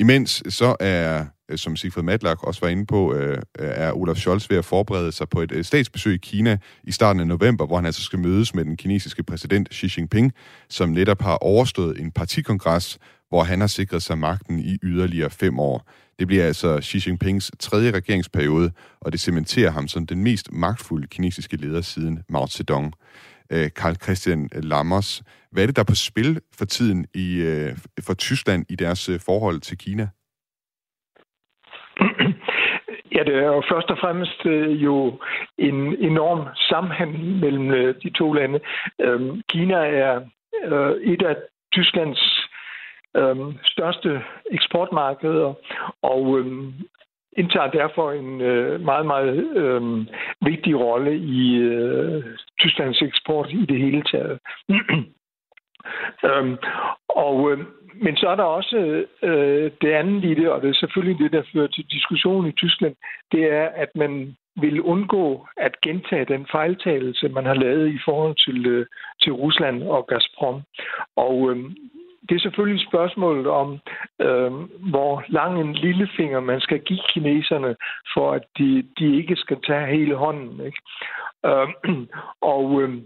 [0.00, 4.16] Imens så er, øh, som Sigfrid Matlak også var inde på, øh, øh, er Olaf
[4.16, 7.66] Scholz ved at forberede sig på et øh, statsbesøg i Kina i starten af november,
[7.66, 10.32] hvor han altså skal mødes med den kinesiske præsident Xi Jinping,
[10.68, 15.58] som netop har overstået en partikongres, hvor han har sikret sig magten i yderligere fem
[15.58, 15.90] år.
[16.20, 21.06] Det bliver altså Xi Jinpings tredje regeringsperiode, og det cementerer ham som den mest magtfulde
[21.06, 22.94] kinesiske leder siden Mao Zedong.
[23.52, 25.22] Øh, Karl Christian Lammers.
[25.52, 27.72] Hvad er det, der er på spil for tiden i, øh,
[28.06, 30.08] for Tyskland i deres øh, forhold til Kina?
[33.14, 34.44] Ja, det er jo først og fremmest
[34.86, 35.20] jo
[35.58, 35.78] en
[36.10, 36.40] enorm
[36.70, 38.60] sammenhæng mellem de to lande.
[39.00, 40.20] Øhm, Kina er
[41.02, 41.36] et af
[41.72, 42.39] Tysklands
[43.16, 45.54] øhm, største eksportmarkeder,
[46.02, 46.72] og øhm,
[47.36, 50.06] indtager derfor en øh, meget, meget øh,
[50.40, 52.24] vigtig rolle i øh,
[52.60, 54.38] Tysklands eksport i det hele taget.
[56.28, 56.56] øhm,
[57.08, 57.58] og, øh,
[57.94, 61.32] men så er der også øh, det andet i det, og det er selvfølgelig det,
[61.32, 62.94] der fører til diskussion i Tyskland,
[63.32, 68.36] det er, at man vil undgå at gentage den fejltagelse, man har lavet i forhold
[68.46, 68.86] til, øh,
[69.22, 70.62] til Rusland og Gazprom.
[71.16, 71.70] Og øh,
[72.28, 73.78] det er selvfølgelig spørgsmålet om,
[74.20, 74.52] øh,
[74.90, 77.76] hvor lang en lillefinger man skal give kineserne,
[78.14, 80.66] for at de, de ikke skal tage hele hånden.
[80.66, 80.80] Ikke?
[81.46, 81.68] Øh,
[82.54, 83.02] og øh,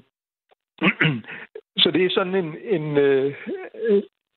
[1.82, 3.34] så det er sådan en, en, øh,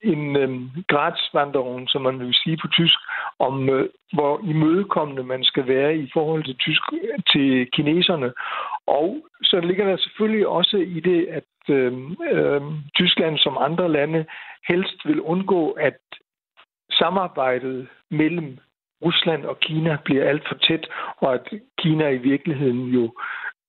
[0.04, 3.00] en øh, gradsvandring, som man vil sige på tysk,
[3.40, 6.82] om øh, hvor imødekommende man skal være i forhold til, tysk,
[7.32, 8.34] til kineserne.
[8.88, 11.94] Og så ligger der selvfølgelig også i det, at øh,
[12.32, 12.62] øh,
[12.96, 14.26] Tyskland som andre lande
[14.68, 15.98] helst vil undgå, at
[16.92, 18.58] samarbejdet mellem
[19.06, 20.88] Rusland og Kina bliver alt for tæt,
[21.18, 23.14] og at Kina i virkeligheden jo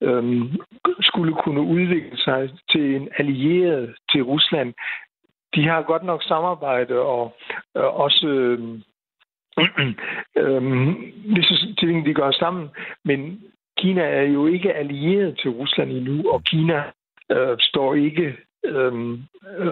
[0.02, 0.54] øh,
[1.00, 4.74] skulle kunne udvikle sig til en allieret til Rusland.
[5.54, 7.36] De har godt nok samarbejde og
[7.76, 8.58] øh, også øh,
[10.40, 10.62] øh,
[11.36, 12.68] visse ting, de gør sammen,
[13.04, 13.42] men
[13.78, 16.82] Kina er jo ikke allieret til Rusland endnu, og Kina
[17.30, 19.22] øh, står ikke øhm,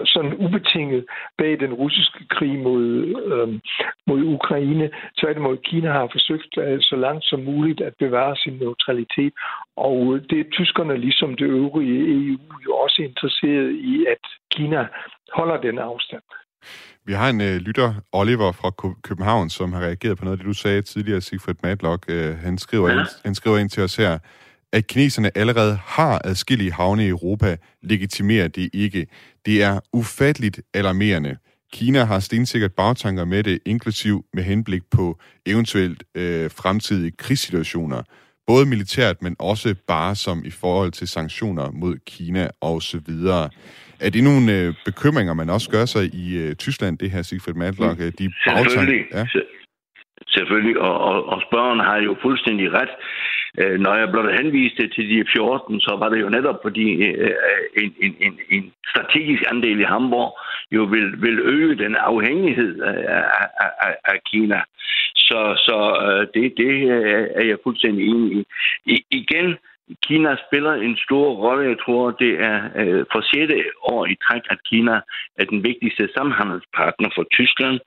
[0.05, 1.05] sådan ubetinget
[1.37, 2.83] bag den russiske krig mod,
[3.31, 3.59] øhm,
[4.07, 4.89] mod Ukraine.
[5.19, 9.33] Tværtimod, Kina har forsøgt øh, så langt som muligt at bevare sin neutralitet,
[9.77, 14.87] og det er tyskerne, ligesom det øvrige EU, jo også interesseret i, at Kina
[15.33, 16.23] holder den afstand.
[17.05, 18.69] Vi har en øh, lytter, Oliver fra
[19.03, 22.05] København, som har reageret på noget af det, du sagde tidligere, Sigfrid Matlock.
[22.09, 22.93] Øh, han, skriver ja.
[22.93, 24.19] ind, han skriver ind til os her,
[24.73, 29.07] at kineserne allerede har adskillige havne i Europa, legitimerer det ikke.
[29.45, 31.37] Det er ufatteligt alarmerende.
[31.73, 38.01] Kina har stensikkert bagtanker med det, inklusiv med henblik på eventuelt øh, fremtidige krigssituationer.
[38.47, 43.49] Både militært, men også bare som i forhold til sanktioner mod Kina og så videre.
[43.99, 47.53] Er det nogle øh, bekymringer, man også gør sig i øh, Tyskland, det her Sigfrid
[47.53, 47.99] Matlock?
[47.99, 48.11] Mm.
[48.19, 49.25] De bagtanker, ja?
[50.27, 52.89] Selvfølgelig, og, og, og spørgeren har jo fuldstændig ret.
[53.57, 57.31] Øh, når jeg blot henviste til de 14, så var det jo netop fordi øh,
[57.77, 60.39] en, en, en, en strategisk andel i Hamburg
[60.71, 63.03] jo vil, vil øge den afhængighed øh,
[63.39, 63.47] af,
[63.85, 64.61] af, af Kina.
[65.15, 68.45] Så, så øh, det, det øh, er jeg fuldstændig enig i.
[68.85, 69.57] I igen,
[70.05, 71.69] Kina spiller en stor rolle.
[71.69, 74.95] Jeg tror, det er øh, for sjette år i træk, at Kina
[75.39, 77.79] er den vigtigste samhandelspartner for Tyskland.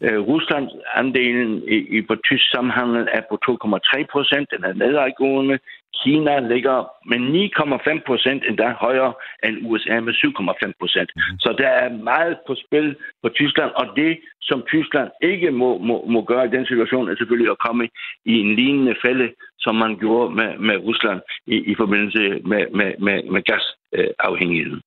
[0.00, 4.50] Øh, Ruslands andelen i, i på tysk samhandel er på 2,3 procent.
[4.54, 5.58] Den er nedadgående.
[6.00, 6.78] Kina ligger
[7.10, 9.12] med 9,5 procent endda højere
[9.44, 11.10] end USA med 7,5 procent.
[11.16, 11.38] Mhm.
[11.38, 16.04] Så der er meget på spil på Tyskland, og det, som Tyskland ikke må, må,
[16.08, 17.88] må gøre i den situation, er selvfølgelig at komme
[18.24, 22.18] i en lignende fælde, som man gjorde med, med Rusland i, i forbindelse
[22.50, 24.82] med, med, med, med gasafhængigheden.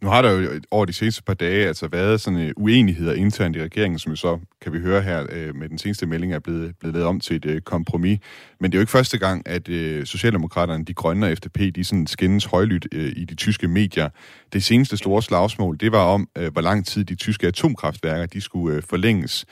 [0.00, 3.56] Nu har der jo over de seneste par dage altså været sådan uh, uenigheder internt
[3.56, 6.38] i regeringen, som jo så, kan vi høre her, uh, med den seneste melding er
[6.38, 8.18] blevet, blevet lavet om til et uh, kompromis.
[8.60, 11.84] Men det er jo ikke første gang, at uh, Socialdemokraterne, de grønne og FDP, de
[11.84, 14.08] sådan skændes højlydt uh, i de tyske medier.
[14.52, 18.40] Det seneste store slagsmål, det var om, uh, hvor lang tid de tyske atomkraftværker, de
[18.40, 19.46] skulle uh, forlænges.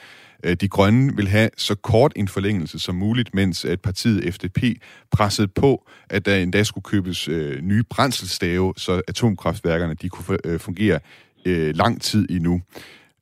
[0.45, 4.83] Øh, de Grønne vil have så kort en forlængelse som muligt, mens at partiet FDP
[5.13, 10.61] pressede på, at der endda skulle købes øh, nye brændselstave, så atomkraftværkerne de kunne øh,
[10.61, 10.99] fungere
[11.45, 12.63] øh, lang tid endnu.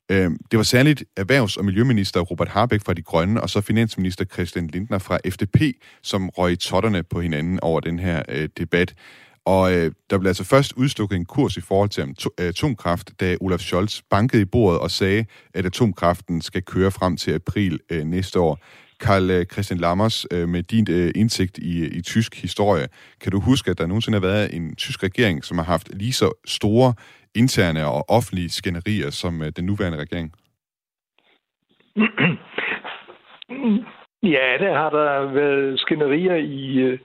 [0.09, 4.67] Det var særligt erhvervs- og miljøminister Robert Harbeck fra De Grønne, og så finansminister Christian
[4.67, 5.61] Lindner fra FDP,
[6.03, 8.93] som røg i totterne på hinanden over den her øh, debat.
[9.45, 12.03] Og øh, der blev altså først udstukket en kurs i forhold til
[12.39, 17.17] øh, atomkraft, da Olaf Scholz bankede i bordet og sagde, at atomkraften skal køre frem
[17.17, 18.59] til april øh, næste år.
[18.99, 22.87] Karl øh, Christian Lammers, øh, med din indsigt i, i tysk historie,
[23.21, 26.13] kan du huske, at der nogensinde har været en tysk regering, som har haft lige
[26.13, 26.93] så store
[27.35, 30.33] interne og offentlige skænderier som den nuværende regering?
[34.23, 36.97] Ja, der har der været skænderier i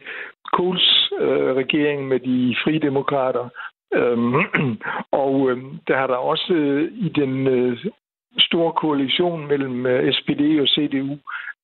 [0.53, 3.49] Kohls øh, regering med de frie demokrater.
[3.95, 4.35] Øhm,
[5.23, 7.79] og øh, der har der også øh, i den øh,
[8.39, 11.19] store koalition mellem øh, SPD og CDU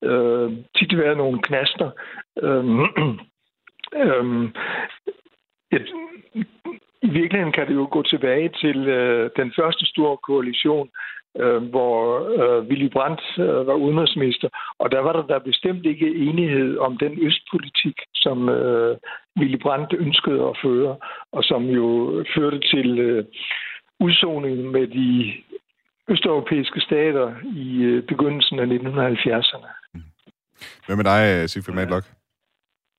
[0.04, 1.90] øh, tit været nogle knaster.
[2.42, 2.86] Øhm,
[4.04, 4.44] øhm,
[5.72, 5.86] et,
[7.02, 10.88] I virkeligheden kan det jo gå tilbage til øh, den første store koalition,
[11.38, 11.98] øh, hvor
[12.40, 16.98] øh, Willy Brandt øh, var udenrigsminister, og der var der, der bestemt ikke enighed om
[16.98, 18.96] den østpolitik, som øh,
[19.38, 20.96] Willy Brandt ønskede at føre,
[21.32, 21.88] og som jo
[22.34, 23.24] førte til øh,
[24.00, 25.32] udsoning med de
[26.08, 29.70] østeuropæiske stater i øh, begyndelsen af 1970'erne.
[30.86, 32.04] Hvad med dig, Sigfrid Madlock?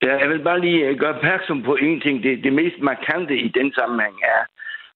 [0.04, 2.24] Ja, jeg vil bare lige gøre opmærksom på en ting.
[2.24, 4.42] Det, det mest markante i den sammenhæng er,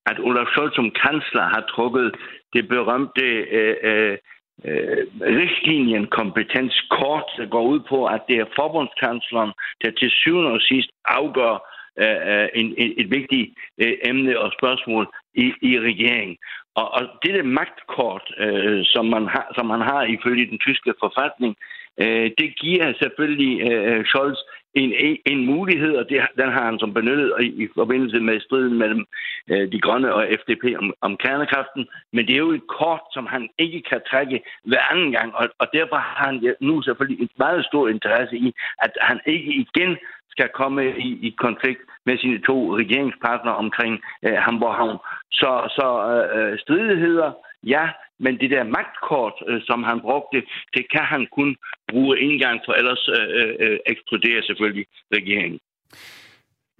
[0.06, 2.16] at Olaf Scholz som kansler har trukket
[2.54, 3.26] det berømte
[3.60, 4.18] øh, øh,
[4.66, 10.90] øh, richtlinjenkompetenskort, der går ud på, at det er forbundskansleren, der til syvende og sidst
[11.06, 11.54] afgør
[12.04, 16.38] øh, øh en, en, et vigtigt øh, emne og spørgsmål i, i regeringen.
[16.76, 20.94] Og, og det der magtkort, øh, som, man har, som man har ifølge den tyske
[21.00, 21.56] forfatning,
[22.02, 24.40] øh, det giver selvfølgelig øh, Scholz
[24.74, 28.78] en, en mulighed, og det, den har han som benyttet i, i forbindelse med striden
[28.78, 29.06] mellem
[29.48, 31.88] øh, de grønne og FDP om, om kernekraften.
[32.14, 35.50] Men det er jo et kort, som han ikke kan trække hver anden gang, og,
[35.60, 39.98] og derfor har han nu selvfølgelig et meget stor interesse i, at han ikke igen
[40.30, 44.98] skal komme i, i konflikt med sine to regeringspartnere omkring øh, Hamburg Havn.
[45.32, 47.32] Så, så øh, øh stridigheder,
[47.64, 47.86] ja,
[48.20, 50.38] men det der magtkort, øh, som han brugte,
[50.76, 51.56] det kan han kun
[51.92, 54.86] bruge en gang, for ellers øh, øh, eksploderer selvfølgelig
[55.18, 55.60] regeringen.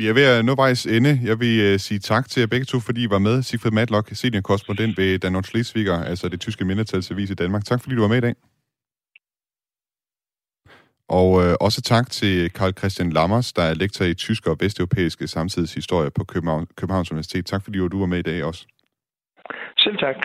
[0.02, 1.20] Vi er ved at nå vejs ende.
[1.30, 3.42] Jeg vil uh, sige tak til jer begge to, fordi I var med.
[3.42, 7.66] Sigfrid Matlock, seniorkorrespondent ved Dan Schleswiger, altså det tyske mindretalsavis i Danmark.
[7.66, 8.36] Tak fordi du var med i dag.
[11.20, 15.28] Og øh, også tak til Karl Christian Lammers, der er lektor i tysk og vesteuropæiske
[15.28, 17.46] samtidshistorie på København, Københavns Universitet.
[17.46, 18.66] Tak fordi du var med i dag også.
[19.78, 20.16] Selv tak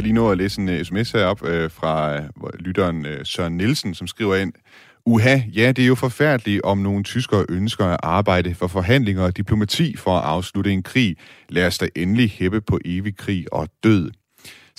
[0.00, 3.26] kan lige nå at læse en uh, sms herop uh, øh, fra uh, lytteren øh,
[3.26, 4.52] Søren Nielsen, som skriver ind,
[5.06, 9.36] Uha, ja, det er jo forfærdeligt, om nogle tyskere ønsker at arbejde for forhandlinger og
[9.36, 11.16] diplomati for at afslutte en krig.
[11.48, 14.10] Lad os da endelig hæppe på evig krig og død.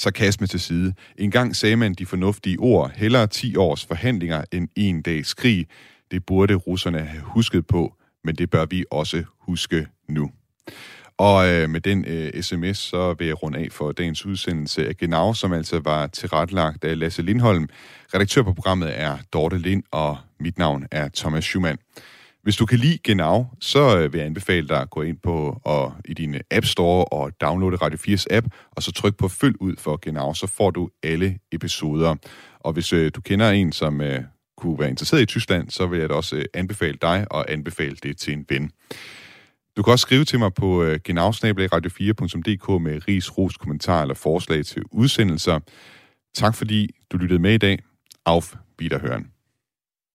[0.01, 0.93] Sarkasme til side.
[1.17, 5.67] En gang sagde man de fornuftige ord, hellere 10 års forhandlinger end en dags krig.
[6.11, 7.93] Det burde russerne have husket på,
[8.23, 10.31] men det bør vi også huske nu.
[11.17, 14.97] Og øh, med den øh, sms, så vil jeg runde af for dagens udsendelse af
[14.97, 17.69] Genau, som altså var tilrettelagt af Lasse Lindholm.
[18.13, 21.77] Redaktør på programmet er Dorte Lind, og mit navn er Thomas Schumann.
[22.43, 25.61] Hvis du kan lide Genau, så øh, vil jeg anbefale dig at gå ind på
[25.63, 29.61] og i din App Store og downloade Radio 4's app, og så tryk på følg
[29.61, 32.15] ud for Genau, så får du alle episoder.
[32.59, 34.23] Og hvis øh, du kender en, som øh,
[34.57, 37.95] kunne være interesseret i Tyskland, så vil jeg da også øh, anbefale dig og anbefale
[38.03, 38.71] det til en ven.
[39.77, 44.65] Du kan også skrive til mig på øh, genafsnabelagradio4.dk med ris, ros, kommentar eller forslag
[44.65, 45.59] til udsendelser.
[46.33, 47.79] Tak fordi du lyttede med i dag.
[48.25, 49.40] Auf Wiederhören.